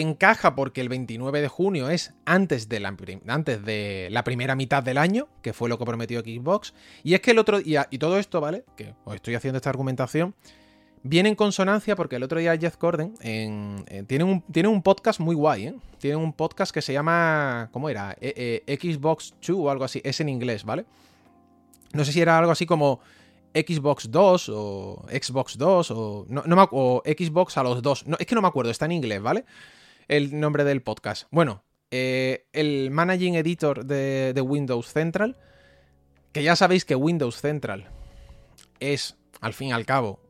[0.00, 4.82] encaja porque el 29 de junio es antes de, la, antes de la primera mitad
[4.82, 6.74] del año, que fue lo que prometió Xbox.
[7.02, 8.64] Y es que el otro día, y todo esto, ¿vale?
[8.76, 10.34] Que os estoy haciendo esta argumentación,
[11.02, 15.20] viene en consonancia porque el otro día Jeff Gordon en, tiene, un, tiene, un, podcast
[15.20, 15.74] muy guay, ¿eh?
[15.98, 18.16] Tiene un podcast que se llama, ¿cómo era?
[18.20, 20.84] E, e, Xbox 2 o algo así, es en inglés, ¿vale?
[21.92, 23.00] No sé si era algo así como
[23.54, 28.06] Xbox 2 o Xbox 2 o, no, no o Xbox a los dos.
[28.06, 29.44] No, es que no me acuerdo, está en inglés, ¿vale?
[30.08, 31.26] El nombre del podcast.
[31.30, 35.36] Bueno, eh, el Managing Editor de, Windows Central,
[36.32, 37.88] que ya sabéis que Windows Central
[38.80, 40.20] es, al fin y al cabo,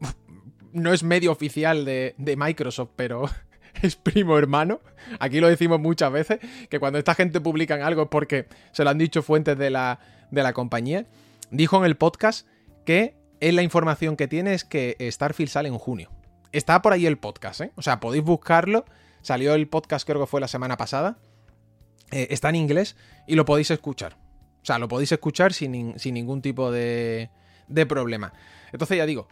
[0.72, 3.28] no es medio oficial de, Microsoft, pero
[3.82, 4.80] es primo hermano.
[5.20, 8.90] Aquí lo decimos muchas veces, que cuando esta gente publica algo es porque se lo
[8.90, 10.00] han dicho fuentes de la,
[10.30, 11.06] de la compañía.
[11.50, 12.46] Dijo en el podcast
[12.84, 16.10] que es la información que tiene es que Starfield sale en junio.
[16.52, 17.72] Está por ahí el podcast, ¿eh?
[17.76, 18.86] O sea, podéis buscarlo
[19.26, 21.18] Salió el podcast, creo que fue la semana pasada.
[22.12, 22.94] Eh, está en inglés
[23.26, 24.16] y lo podéis escuchar.
[24.62, 27.30] O sea, lo podéis escuchar sin, ningún tipo de,
[27.66, 28.32] de problema.
[28.70, 29.26] Entonces ya digo,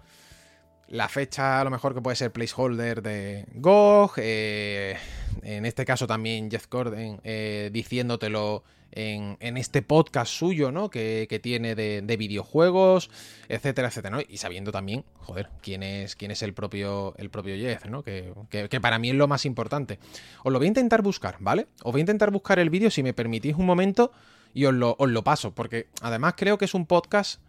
[0.88, 4.97] la fecha a lo mejor que puede ser placeholder de GOG, eh,
[5.42, 8.64] en este caso también Jeff Gordon eh, diciéndotelo
[8.95, 10.88] en, este podcast suyo, ¿no?
[10.88, 13.11] Que, tiene de, videojuegos,
[13.49, 14.22] etcétera, etcétera, ¿no?
[14.26, 18.03] Y sabiendo también, joder, quién es, quién es el propio, el propio Jeff, ¿no?
[18.03, 18.32] Que,
[18.80, 19.99] para mí es lo más importante.
[20.45, 21.66] Os lo voy a intentar buscar, ¿vale?
[21.82, 24.12] Os voy a intentar buscar el vídeo si me permitís un momento
[24.53, 27.40] y os lo, paso, porque además creo que es un podcast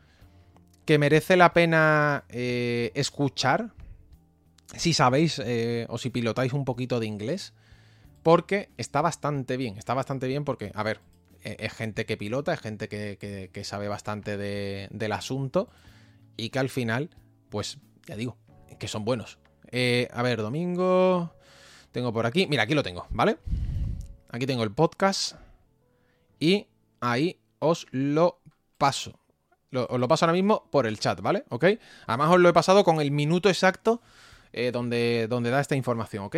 [0.86, 3.72] que merece la pena eh, escuchar
[4.76, 7.54] si sabéis eh, o si pilotáis un poquito de inglés,
[8.24, 11.00] porque está bastante bien, está bastante bien porque, a ver,
[11.46, 15.70] es gente que pilota, es gente que, sabe bastante del asunto
[16.38, 17.12] y que al final,
[17.50, 18.38] pues ya digo,
[18.80, 19.38] que son buenos.
[19.72, 21.34] Eh, a ver, domingo.
[21.92, 22.48] Tengo por aquí.
[22.48, 23.38] Mira, aquí lo tengo, ¿vale?
[24.30, 25.36] Aquí tengo el podcast.
[26.40, 26.68] Y
[27.00, 28.42] ahí os lo
[28.78, 29.20] paso.
[29.72, 31.46] os lo paso ahora mismo por el chat, ¿vale?
[31.50, 31.66] ¿Ok?
[32.08, 34.02] Además os lo he pasado con el minuto exacto
[34.52, 36.38] eh, donde, donde da esta información, ¿ok?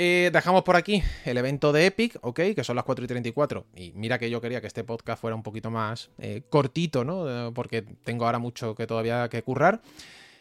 [0.00, 2.40] Eh, dejamos por aquí el evento de Epic, ¿ok?
[2.54, 3.66] Que son las 4 y 34.
[3.74, 7.52] Y mira que yo quería que este podcast fuera un poquito más eh, cortito, ¿no?
[7.52, 9.80] Porque tengo ahora mucho que todavía que currar.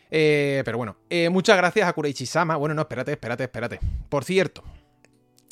[0.10, 0.96] pero bueno,
[1.32, 2.56] muchas gracias a Kureichi-sama.
[2.56, 3.80] Bueno, no, espérate, espérate, espérate.
[4.10, 4.64] Por cierto,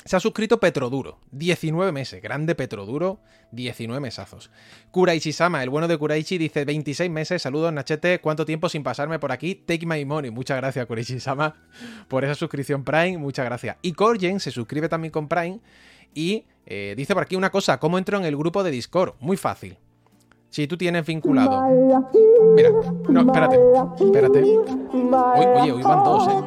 [0.06, 3.20] se ha suscrito Petroduro, 19 meses, grande Petroduro,
[3.52, 4.52] 19 mesazos.
[4.92, 9.32] Kuraichi-sama, el bueno de Kuraichi, dice 26 meses, saludos Nachete, ¿cuánto tiempo sin pasarme por
[9.32, 9.56] aquí?
[9.56, 10.30] Take my money.
[10.30, 11.56] Muchas gracias Kuraichi-sama
[12.08, 13.78] por esa suscripción Prime, muchas gracias.
[13.82, 15.60] Y Corgen se suscribe también con Prime
[16.14, 19.16] y eh, dice por aquí una cosa, ¿cómo entro en el grupo de Discord?
[19.20, 19.76] Muy fácil.
[20.50, 21.64] Si tú tienes vinculado...
[22.56, 22.70] Mira,
[23.10, 23.58] no, espérate,
[24.00, 24.44] espérate.
[24.44, 26.44] oye, hoy van dos, ¿eh?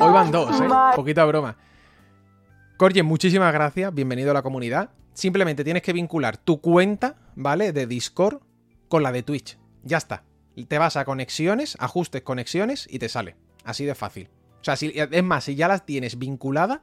[0.00, 0.68] Hoy van dos, ¿eh?
[0.96, 1.54] Poquita broma.
[2.82, 4.90] Corje, muchísimas gracias, bienvenido a la comunidad.
[5.14, 7.72] Simplemente tienes que vincular tu cuenta, ¿vale?
[7.72, 8.40] De Discord
[8.88, 9.56] con la de Twitch.
[9.84, 10.24] Ya está.
[10.66, 13.36] Te vas a conexiones, ajustes conexiones y te sale.
[13.62, 14.30] Así de fácil.
[14.60, 16.80] O sea, si, es más, si ya las tienes vinculadas,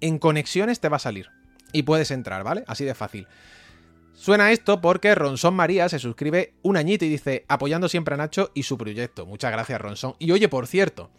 [0.00, 1.28] en conexiones te va a salir.
[1.74, 2.64] Y puedes entrar, ¿vale?
[2.66, 3.26] Así de fácil.
[4.14, 8.52] Suena esto porque Ronson María se suscribe un añito y dice, apoyando siempre a Nacho
[8.54, 9.26] y su proyecto.
[9.26, 10.14] Muchas gracias, Ronson.
[10.18, 11.10] Y oye, por cierto,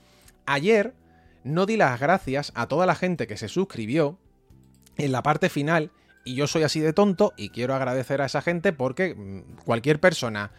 [0.47, 0.95] ayer
[1.43, 4.17] no di las gracias a toda la gente que se suscribió
[4.97, 5.91] en la parte final
[6.23, 9.99] y yo soy así de tonto y quiero agradecer a esa gente porque mm, cualquier
[9.99, 10.51] persona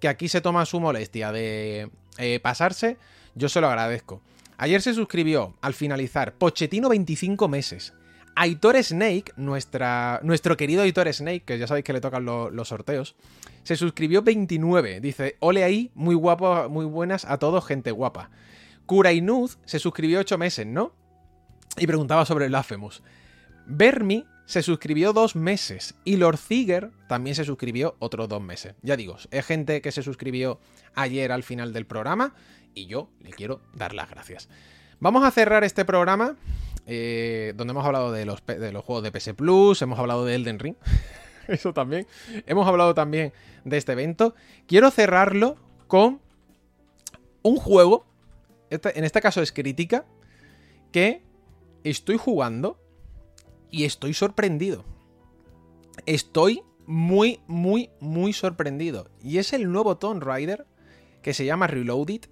[0.00, 2.96] que aquí se toma su molestia de eh, pasarse,
[3.34, 4.20] yo se lo agradezco.
[4.58, 7.94] Ayer se suscribió al finalizar Pochettino 25 meses.
[8.34, 13.14] Aitor Snake, nuestra, nuestro querido Aitor Snake, que ya sabéis que le tocan los sorteos,
[13.62, 15.00] se suscribió 29.
[15.00, 18.30] Dice, ole ahí, muy guapo, muy buenas a todos, gente guapa.
[18.86, 20.92] Kurainuz se suscribió 8 meses, ¿no?
[21.76, 23.02] Y preguntaba sobre Blasphemous.
[23.66, 28.74] Bermi se suscribió dos meses y Lord Ziger también se suscribió otros dos meses.
[28.82, 30.60] Ya digo, es gente que se suscribió
[30.94, 32.34] ayer al final del programa
[32.74, 34.48] y yo le quiero dar las gracias.
[35.00, 36.36] Vamos a cerrar este programa
[36.86, 40.76] eh, donde hemos hablado de los, juegos de PS Plus, hemos hablado de Elden Ring,
[41.48, 42.06] eso también,
[42.46, 43.32] hemos hablado también
[43.64, 44.34] de este evento.
[44.66, 45.56] Quiero cerrarlo
[45.86, 46.20] con
[47.42, 48.06] un juego,
[48.70, 50.04] en este caso es crítica,
[50.90, 51.22] que
[51.84, 52.81] estoy jugando
[53.72, 54.84] y estoy sorprendido.
[56.06, 59.10] Estoy muy, muy, muy sorprendido.
[59.20, 60.66] Y es el nuevo Tomb Raider
[61.22, 62.26] que se llama Reloaded,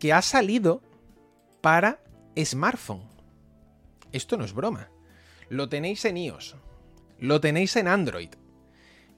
[0.00, 0.82] que ha salido
[1.60, 2.02] para
[2.36, 3.02] smartphone.
[4.10, 4.90] Esto no es broma.
[5.48, 6.56] Lo tenéis en iOS,
[7.18, 8.30] lo tenéis en Android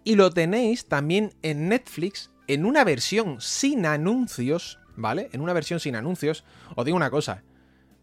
[0.02, 5.30] y lo tenéis también en Netflix en una versión sin anuncios, ¿vale?
[5.32, 6.44] En una versión sin anuncios.
[6.74, 7.44] Os digo una cosa,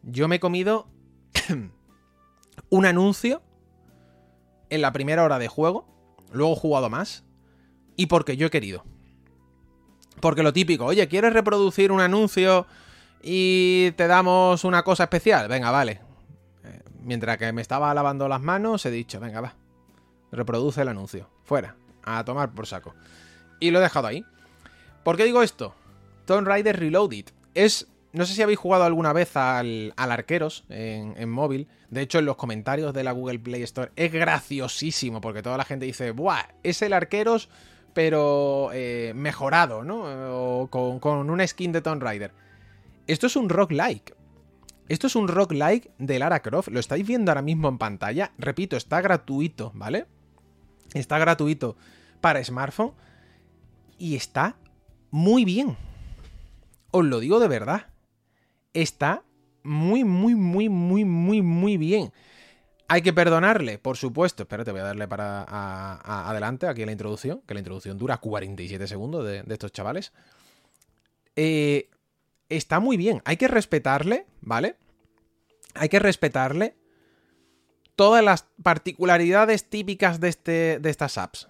[0.02, 0.88] yo me he comido
[2.70, 3.42] un anuncio
[4.70, 5.86] en la primera hora de juego,
[6.32, 7.24] luego he jugado más,
[7.96, 8.84] y porque yo he querido.
[10.20, 12.68] Porque lo típico, oye, ¿quieres reproducir un anuncio
[13.22, 15.48] y te damos una cosa especial?
[15.48, 16.02] Venga, vale.
[16.64, 19.56] Eh, mientras que me estaba lavando las manos, he dicho, venga, va.
[20.32, 21.28] Reproduce el anuncio.
[21.44, 21.76] Fuera.
[22.04, 22.96] A tomar por saco.
[23.60, 24.26] Y lo he dejado ahí.
[25.04, 25.74] ¿Por qué digo esto?
[26.26, 27.26] Tomb Raider Reloaded.
[27.54, 31.68] Es no sé si habéis jugado alguna vez al, Arqueros en, móvil.
[31.90, 35.64] De hecho, en los comentarios de la Google Play Store es graciosísimo porque toda la
[35.64, 36.44] gente dice, ¡buah!
[36.64, 37.48] Es el Arqueros,
[37.94, 40.68] pero eh, mejorado, ¿no?
[40.70, 42.32] Con, una skin de Tomb Raider.
[43.08, 44.14] Esto es un roguelike.
[44.90, 46.68] Esto es un roguelike de Lara Croft.
[46.68, 48.34] Lo estáis viendo ahora mismo en pantalla.
[48.38, 50.06] Repito, está gratuito, ¿vale?
[50.94, 51.78] Está gratuito
[52.20, 52.92] para smartphone.
[53.98, 54.58] Y está
[55.12, 55.78] muy bien.
[56.92, 57.91] Os lo digo de verdad
[58.74, 59.24] está
[59.64, 62.12] muy, muy, muy, muy, muy, muy bien.
[62.88, 64.44] Hay que perdonarle, por supuesto.
[64.44, 65.44] Espérate, voy a darle para
[66.28, 70.12] adelante aquí la introducción, que la introducción dura 47 segundos de, estos chavales.
[71.36, 71.90] Eh,
[72.50, 73.22] está muy bien.
[73.24, 74.76] Hay que respetarle, ¿vale?
[75.74, 76.76] Hay que respetarle
[77.96, 81.48] todas las particularidades típicas de, este, de estas apps.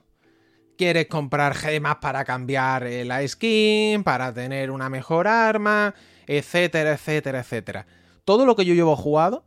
[0.77, 5.95] Quieres comprar gemas para cambiar eh, la skin, para tener una mejor arma,
[6.27, 7.85] etcétera, etcétera, etcétera.
[8.25, 9.43] Todo lo que yo llevo jugado,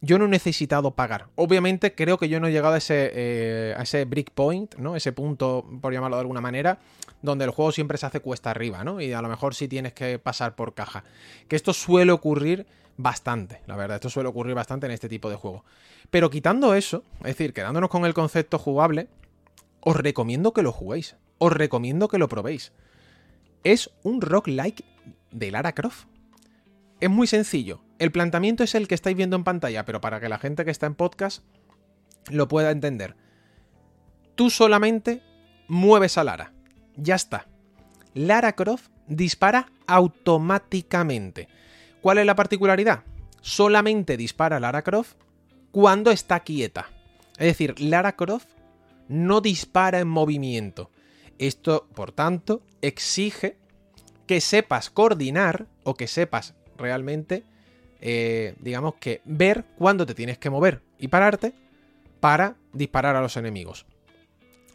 [0.00, 1.28] yo no he necesitado pagar.
[1.36, 4.96] Obviamente creo que yo no he llegado a ese, eh, a ese breakpoint, ¿no?
[4.96, 6.80] Ese punto, por llamarlo de alguna manera,
[7.22, 9.00] donde el juego siempre se hace cuesta arriba, ¿no?
[9.00, 11.04] Y a lo mejor sí tienes que pasar por caja.
[11.46, 12.66] Que esto suele ocurrir
[12.96, 13.96] bastante, la verdad.
[13.96, 15.62] Esto suele ocurrir bastante en este tipo de juegos.
[16.10, 19.08] Pero quitando eso, es decir, quedándonos con el concepto jugable,
[19.80, 21.16] os recomiendo que lo juguéis.
[21.38, 22.72] Os recomiendo que lo probéis.
[23.62, 24.84] Es un rock-like
[25.32, 26.06] de Lara Croft.
[27.00, 27.82] Es muy sencillo.
[27.98, 30.70] El planteamiento es el que estáis viendo en pantalla, pero para que la gente que
[30.70, 31.42] está en podcast
[32.30, 33.16] lo pueda entender.
[34.34, 35.22] Tú solamente
[35.68, 36.52] mueves a Lara.
[36.96, 37.48] Ya está.
[38.14, 41.48] Lara Croft dispara automáticamente.
[42.00, 43.04] ¿Cuál es la particularidad?
[43.40, 45.14] Solamente dispara Lara Croft
[45.70, 46.90] cuando está quieta.
[47.38, 48.48] Es decir, Lara Croft
[49.08, 50.90] no dispara en movimiento.
[51.38, 53.58] Esto, por tanto, exige
[54.26, 57.44] que sepas coordinar o que sepas realmente,
[58.00, 61.54] eh, digamos que ver cuándo te tienes que mover y pararte
[62.20, 63.86] para disparar a los enemigos.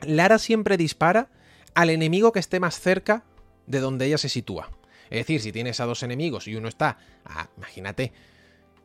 [0.01, 1.29] Lara siempre dispara
[1.73, 3.23] al enemigo que esté más cerca
[3.65, 4.69] de donde ella se sitúa.
[5.09, 8.11] Es decir, si tienes a dos enemigos y uno está a, imagínate,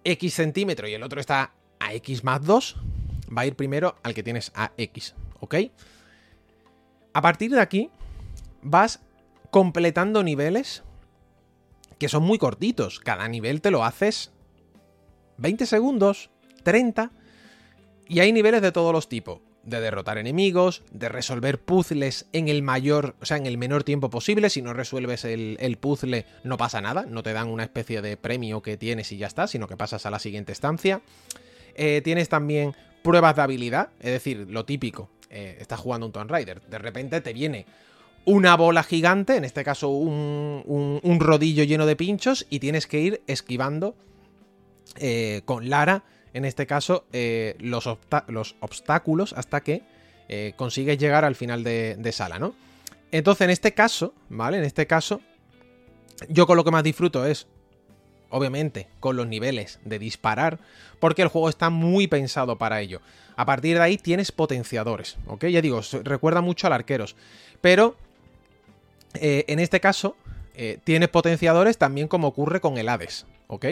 [0.04, 2.76] X centímetro y el otro está a X más 2,
[3.36, 5.56] va a ir primero al que tienes a X, ¿ok?
[7.12, 7.90] A partir de aquí,
[8.62, 9.00] vas
[9.52, 10.82] completando niveles
[11.98, 12.98] que son muy cortitos.
[12.98, 14.32] Cada nivel te lo haces
[15.36, 16.30] 20 segundos,
[16.64, 17.12] 30,
[18.08, 22.62] y hay niveles de todos los tipos de derrotar enemigos, de resolver puzzles en el
[22.62, 24.48] mayor, o sea, en el menor tiempo posible.
[24.48, 28.62] Si no resuelves el, puzzle, no pasa nada, no te dan una especie de premio
[28.62, 31.02] que tienes y ya está, sino que pasas a la siguiente estancia.
[31.74, 35.10] Eh, tienes también pruebas de habilidad, es decir, lo típico.
[35.28, 37.66] Eh, estás jugando un Tomb Raider, de repente te viene
[38.24, 43.00] una bola gigante, en este caso un, un, rodillo lleno de pinchos, y tienes que
[43.00, 43.96] ir esquivando
[44.98, 46.04] eh, con Lara
[46.34, 47.88] en este caso, eh, los,
[48.28, 49.82] los, obstáculos hasta que
[50.28, 52.54] eh, consigues llegar al final de, sala, ¿no?
[53.10, 54.56] Entonces, en este caso, ¿vale?
[54.56, 55.20] En este caso,
[56.28, 57.46] yo con lo que más disfruto es,
[58.30, 60.58] obviamente, con los niveles de disparar,
[61.00, 63.02] porque el juego está muy pensado para ello.
[63.36, 65.46] A partir de ahí tienes potenciadores, ¿ok?
[65.46, 67.14] Ya digo, recuerda mucho al arqueros,
[67.60, 67.96] pero
[69.14, 70.16] eh, en este caso
[70.84, 73.66] tienes potenciadores también como ocurre con el Hades, ¿ok?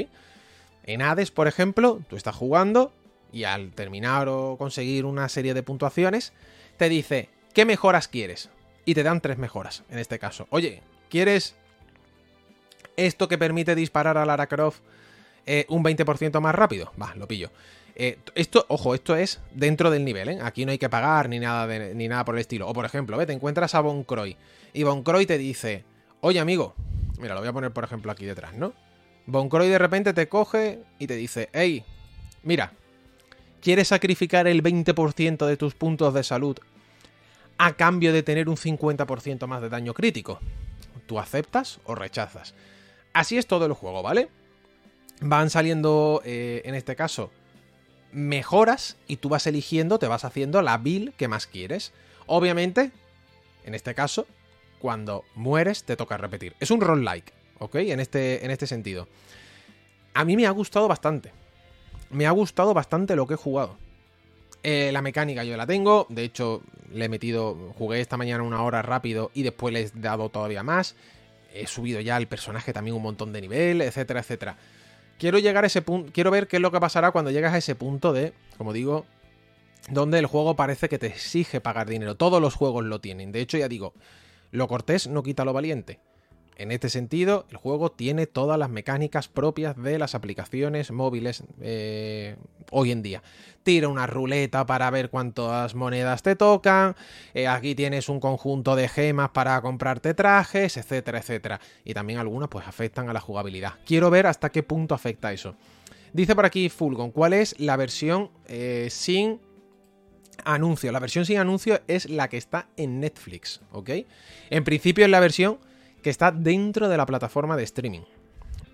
[0.84, 2.90] En Hades, por ejemplo, tú estás jugando
[3.32, 6.32] y al terminar o conseguir una serie de puntuaciones,
[6.76, 8.50] te dice, ¿qué mejoras quieres?
[8.84, 10.46] Y te dan tres mejoras, en este caso.
[10.50, 11.54] Oye, ¿quieres
[12.96, 14.80] esto que permite disparar a Lara Croft
[15.46, 16.92] eh, un 20% más rápido?
[17.00, 17.50] Va, lo pillo.
[18.02, 20.38] Eh, esto, ojo, esto es dentro del nivel, ¿eh?
[20.40, 22.66] Aquí no hay que pagar ni nada, ni nada por el estilo.
[22.66, 24.38] O por ejemplo, te encuentras a Von Croy
[24.72, 25.84] y Von Croy te dice,
[26.22, 26.74] oye amigo,
[27.18, 28.72] mira, lo voy a poner por ejemplo aquí detrás, ¿no?
[29.50, 31.84] Croy de repente te coge y te dice, hey,
[32.42, 32.72] mira,
[33.60, 36.56] ¿quieres sacrificar el 20% de tus puntos de salud
[37.58, 40.40] a cambio de tener un 50% más de daño crítico?
[41.04, 42.54] ¿Tú aceptas o rechazas?
[43.12, 44.30] Así es todo el juego, ¿vale?
[45.20, 47.30] Van saliendo, eh, en este caso,
[48.12, 51.92] mejoras y tú vas eligiendo, te vas haciendo la build que más quieres.
[52.26, 52.90] Obviamente,
[53.64, 54.26] en este caso,
[54.78, 56.54] cuando mueres te toca repetir.
[56.60, 57.32] Es un roll like.
[57.60, 57.76] ¿ok?
[57.76, 59.06] En este, en este sentido.
[60.12, 61.32] A mí me ha gustado bastante.
[62.10, 63.76] Me ha gustado bastante lo que he jugado.
[64.62, 68.62] Eh, la mecánica yo la tengo, de hecho le he metido, jugué esta mañana una
[68.62, 70.96] hora rápido y después le he dado todavía más.
[71.54, 74.56] He subido ya al personaje también un montón de nivel, etcétera, etcétera.
[75.20, 77.58] Quiero llegar a ese punto, quiero ver qué es lo que pasará cuando llegas a
[77.58, 79.04] ese punto de, como digo,
[79.90, 82.14] donde el juego parece que te exige pagar dinero.
[82.14, 83.30] Todos los juegos lo tienen.
[83.30, 83.92] De hecho, ya digo,
[84.50, 86.00] lo cortés no quita lo valiente.
[86.60, 92.36] En este sentido, el juego tiene todas las mecánicas propias de las aplicaciones móviles eh,
[92.70, 93.22] hoy en día.
[93.62, 96.96] Tira una ruleta para ver cuántas monedas te tocan,
[97.32, 101.60] eh, aquí tienes un conjunto de gemas para comprarte trajes, etcétera, etcétera.
[101.82, 103.76] Y también algunas pues afectan a la jugabilidad.
[103.86, 105.56] Quiero ver hasta qué punto afecta eso.
[106.12, 109.40] Dice por aquí Fulgon, ¿cuál es la versión eh, sin
[110.44, 110.92] anuncio?
[110.92, 113.90] La versión sin anuncio es la que está en Netflix, ¿ok?
[114.50, 115.58] En principio es la versión
[116.02, 118.02] que está dentro de la plataforma de streaming.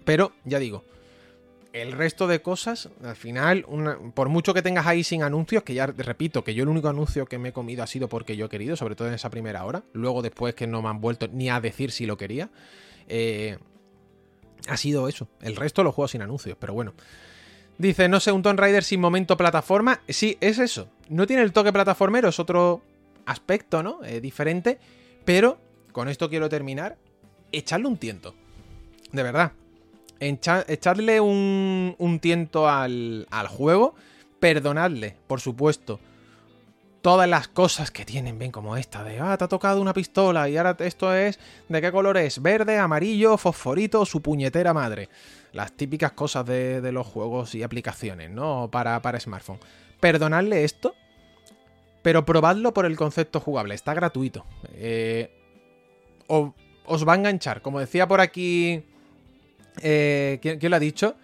[0.04, 0.84] Pero, ya digo,
[1.72, 3.66] el resto de cosas, al final,
[4.14, 7.26] por mucho que tengas ahí sin anuncios, que ya repito que yo el único anuncio
[7.26, 9.64] que me he comido ha sido porque yo he querido, sobre todo en esa primera
[9.64, 12.48] hora, luego después que no me han vuelto ni a decir si lo quería,
[13.08, 13.58] eh,
[14.68, 15.28] ha sido eso.
[15.42, 16.94] El resto lo juego sin anuncios, pero bueno.
[17.78, 20.00] Dice, no sé, un Tomb Raider sin momento plataforma.
[20.08, 20.88] Sí, es eso.
[21.10, 22.80] No tiene el toque plataformero, es otro
[23.26, 24.02] aspecto, ¿no?
[24.02, 24.78] Eh, diferente.
[25.26, 25.58] Pero
[25.92, 26.96] con esto quiero terminar
[27.52, 28.34] echarle un tiento.
[29.12, 29.52] De verdad.
[30.20, 33.94] echarle un, tiento al, juego.
[34.40, 36.00] Perdonadle, por supuesto.
[37.00, 40.48] todas las cosas que tienen, ven como esta, de, ah, te ha tocado una pistola
[40.48, 42.42] y ahora esto es, ¿de qué color es?
[42.42, 45.08] Verde, amarillo, fosforito, su puñetera madre.
[45.52, 48.68] Las típicas cosas de, los juegos y aplicaciones, ¿no?
[48.72, 49.60] Para, para smartphone.
[50.00, 50.94] Perdonadle esto,
[52.02, 54.44] pero probadlo por el concepto jugable, está gratuito.
[54.74, 55.30] Eh,
[56.86, 58.82] os va a enganchar, como decía por aquí...
[59.82, 61.16] Eh, ¿quién, ¿Quién lo ha dicho?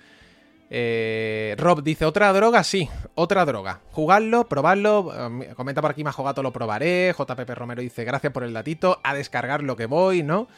[0.68, 2.64] Eh, Rob dice, ¿otra droga?
[2.64, 3.80] Sí, otra droga.
[3.93, 5.12] Jugarlo, probarlo.
[5.43, 7.14] Eh, comenta por aquí, Majo Gato, lo probaré.
[7.16, 9.01] JPP Romero dice, gracias por el datito.
[9.02, 10.48] A descargar lo que voy, ¿no?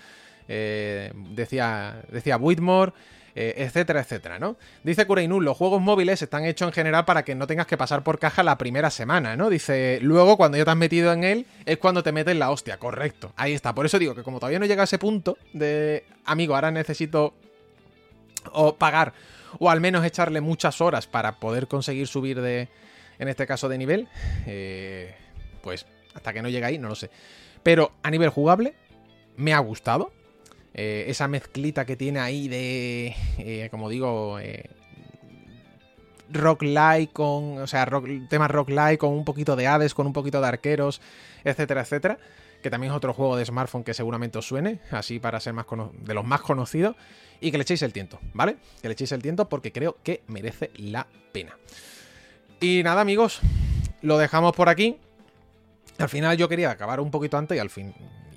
[0.46, 2.92] Decía, decía Whitmore.
[3.34, 4.56] Etcétera, etcétera, ¿no?
[4.82, 8.02] Dice Kureinul, los juegos móviles están hechos en general para que no tengas que pasar
[8.02, 9.50] por caja la primera semana, ¿no?
[9.50, 12.78] Dice, luego cuando ya te has metido en él es cuando te metes la hostia,
[12.78, 13.32] correcto.
[13.36, 16.54] Ahí está, por eso digo que como todavía no llega a ese punto de, amigo,
[16.54, 17.34] ahora necesito
[18.52, 19.12] o pagar
[19.58, 22.68] o al menos echarle muchas horas para poder conseguir subir de,
[23.18, 24.08] en este caso, de nivel,
[24.46, 25.14] eh,
[25.62, 27.10] pues hasta que no llegue ahí, no lo sé.
[27.62, 28.74] Pero a nivel jugable,
[29.36, 30.12] me ha gustado.
[30.74, 34.38] Eh, esa mezclita que tiene ahí de, eh, como digo,
[36.30, 40.06] rock like con, o sea, rock, tema rock like con un poquito de Hades, con
[40.06, 41.00] un poquito de arqueros,
[41.44, 42.18] etcétera, etcétera.
[42.62, 45.66] Que también es otro juego de smartphone que seguramente os suene, así para ser más
[46.00, 46.96] de los más conocidos
[47.40, 48.56] y que le echéis el tiento, ¿vale?
[48.80, 51.58] Que le echéis el tiento porque creo que merece la pena.
[52.60, 53.40] Y nada, amigos,
[54.00, 54.96] lo dejamos por aquí.
[55.98, 57.94] Al final yo quería acabar un poquito antes y al fin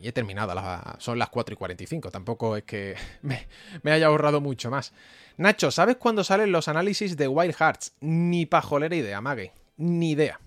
[0.07, 0.53] he terminado.
[0.99, 2.11] son las 4 y 45.
[2.11, 4.93] Tampoco es que me, haya ahorrado mucho más.
[5.37, 7.93] Nacho, ¿sabes cuándo salen los análisis de Wild Hearts?
[8.01, 9.51] Ni pajolera idea, Mague.
[9.77, 10.39] Ni idea.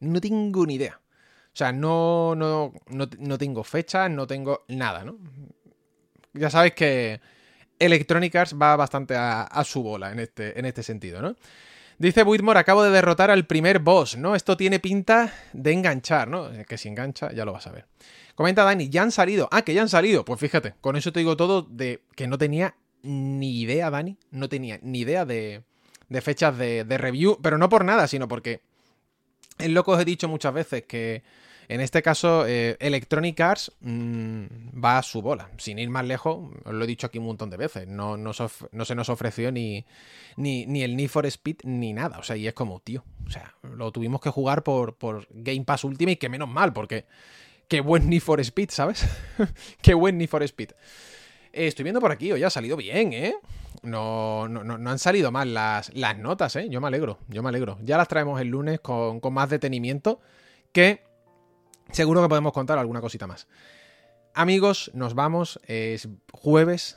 [0.00, 1.00] No tengo ni idea.
[1.52, 5.18] O sea, no, no, no, no tengo fecha, no tengo nada, ¿no?
[6.34, 7.20] Ya sabes que
[7.78, 11.34] Electronic Arts va bastante a, su bola en este, en este sentido, ¿no?
[11.98, 14.34] Dice Whitmore, acabo de derrotar al primer boss, ¿no?
[14.34, 16.50] Esto tiene pinta de enganchar, ¿no?
[16.68, 17.86] Que si engancha, ya lo vas a ver.
[18.34, 19.48] Comenta Dani, ya han salido.
[19.50, 20.24] Ah, que ya han salido.
[20.24, 24.18] Pues fíjate, con eso te digo todo de que no tenía ni idea, Dani.
[24.30, 25.62] No tenía ni idea de,
[26.10, 28.60] de fechas de, de review, pero no por nada, sino porque
[29.58, 31.22] es lo que os he dicho muchas veces, que
[31.68, 34.44] en este caso, eh, Electronic Arts mm,
[34.82, 35.50] va a su bola.
[35.58, 38.94] Sin ir más lejos, os lo he dicho aquí un montón de veces, no, se
[38.94, 39.84] nos ofreció ni,
[40.36, 42.18] el Need for Speed ni nada.
[42.18, 44.96] O sea, y es como, tío, o sea, lo tuvimos que jugar por,
[45.30, 47.06] Game Pass Ultimate, que menos mal, porque
[47.66, 49.04] qué buen Need for Speed, ¿sabes?
[49.82, 50.70] qué buen Need for Speed.
[51.52, 53.34] Eh, estoy viendo por aquí, hoy ha salido bien, ¿eh?
[53.82, 56.68] No, no, no, han salido mal las, las notas, ¿eh?
[56.70, 57.78] Yo me alegro, yo me alegro.
[57.82, 60.20] Ya las traemos el lunes con, con más detenimiento
[60.72, 61.05] que
[61.90, 63.46] Seguro que podemos contar alguna cosita más.
[64.34, 65.60] Amigos, nos vamos.
[65.66, 66.96] Es jueves,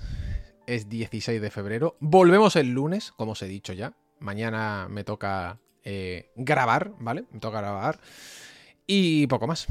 [0.67, 1.95] es 16 de febrero.
[1.99, 3.93] Volvemos el lunes, como os he dicho ya.
[4.19, 7.25] Mañana me toca eh, grabar, ¿vale?
[7.31, 7.99] Me toca grabar.
[8.85, 9.67] Y poco más.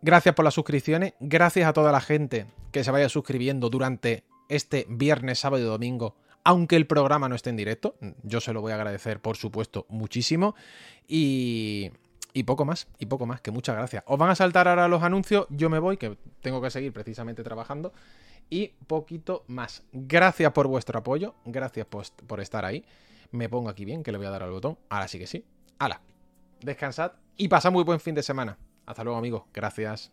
[0.00, 1.14] Gracias por las suscripciones.
[1.20, 6.16] Gracias a toda la gente que se vaya suscribiendo durante este viernes, sábado y domingo.
[6.44, 7.96] Aunque el programa no esté en directo.
[8.22, 10.54] Yo se lo voy a agradecer, por supuesto, muchísimo.
[11.06, 11.90] Y
[12.32, 14.04] y poco más, y poco más, que muchas gracias.
[14.06, 17.42] Os van a saltar ahora los anuncios, yo me voy, que tengo que seguir precisamente
[17.42, 17.92] trabajando.
[18.50, 19.82] Y poquito más.
[19.92, 22.84] Gracias por vuestro apoyo, gracias por, estar ahí.
[23.30, 24.78] Me pongo aquí bien, que le voy a dar al botón.
[24.88, 25.44] Ahora sí que sí.
[25.78, 26.00] Hala,
[26.60, 28.56] descansad y pasad muy buen fin de semana.
[28.86, 30.10] Hasta luego amigos, gracias.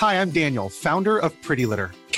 [0.00, 1.90] Hi, I'm Daniel, founder of Pretty Litter.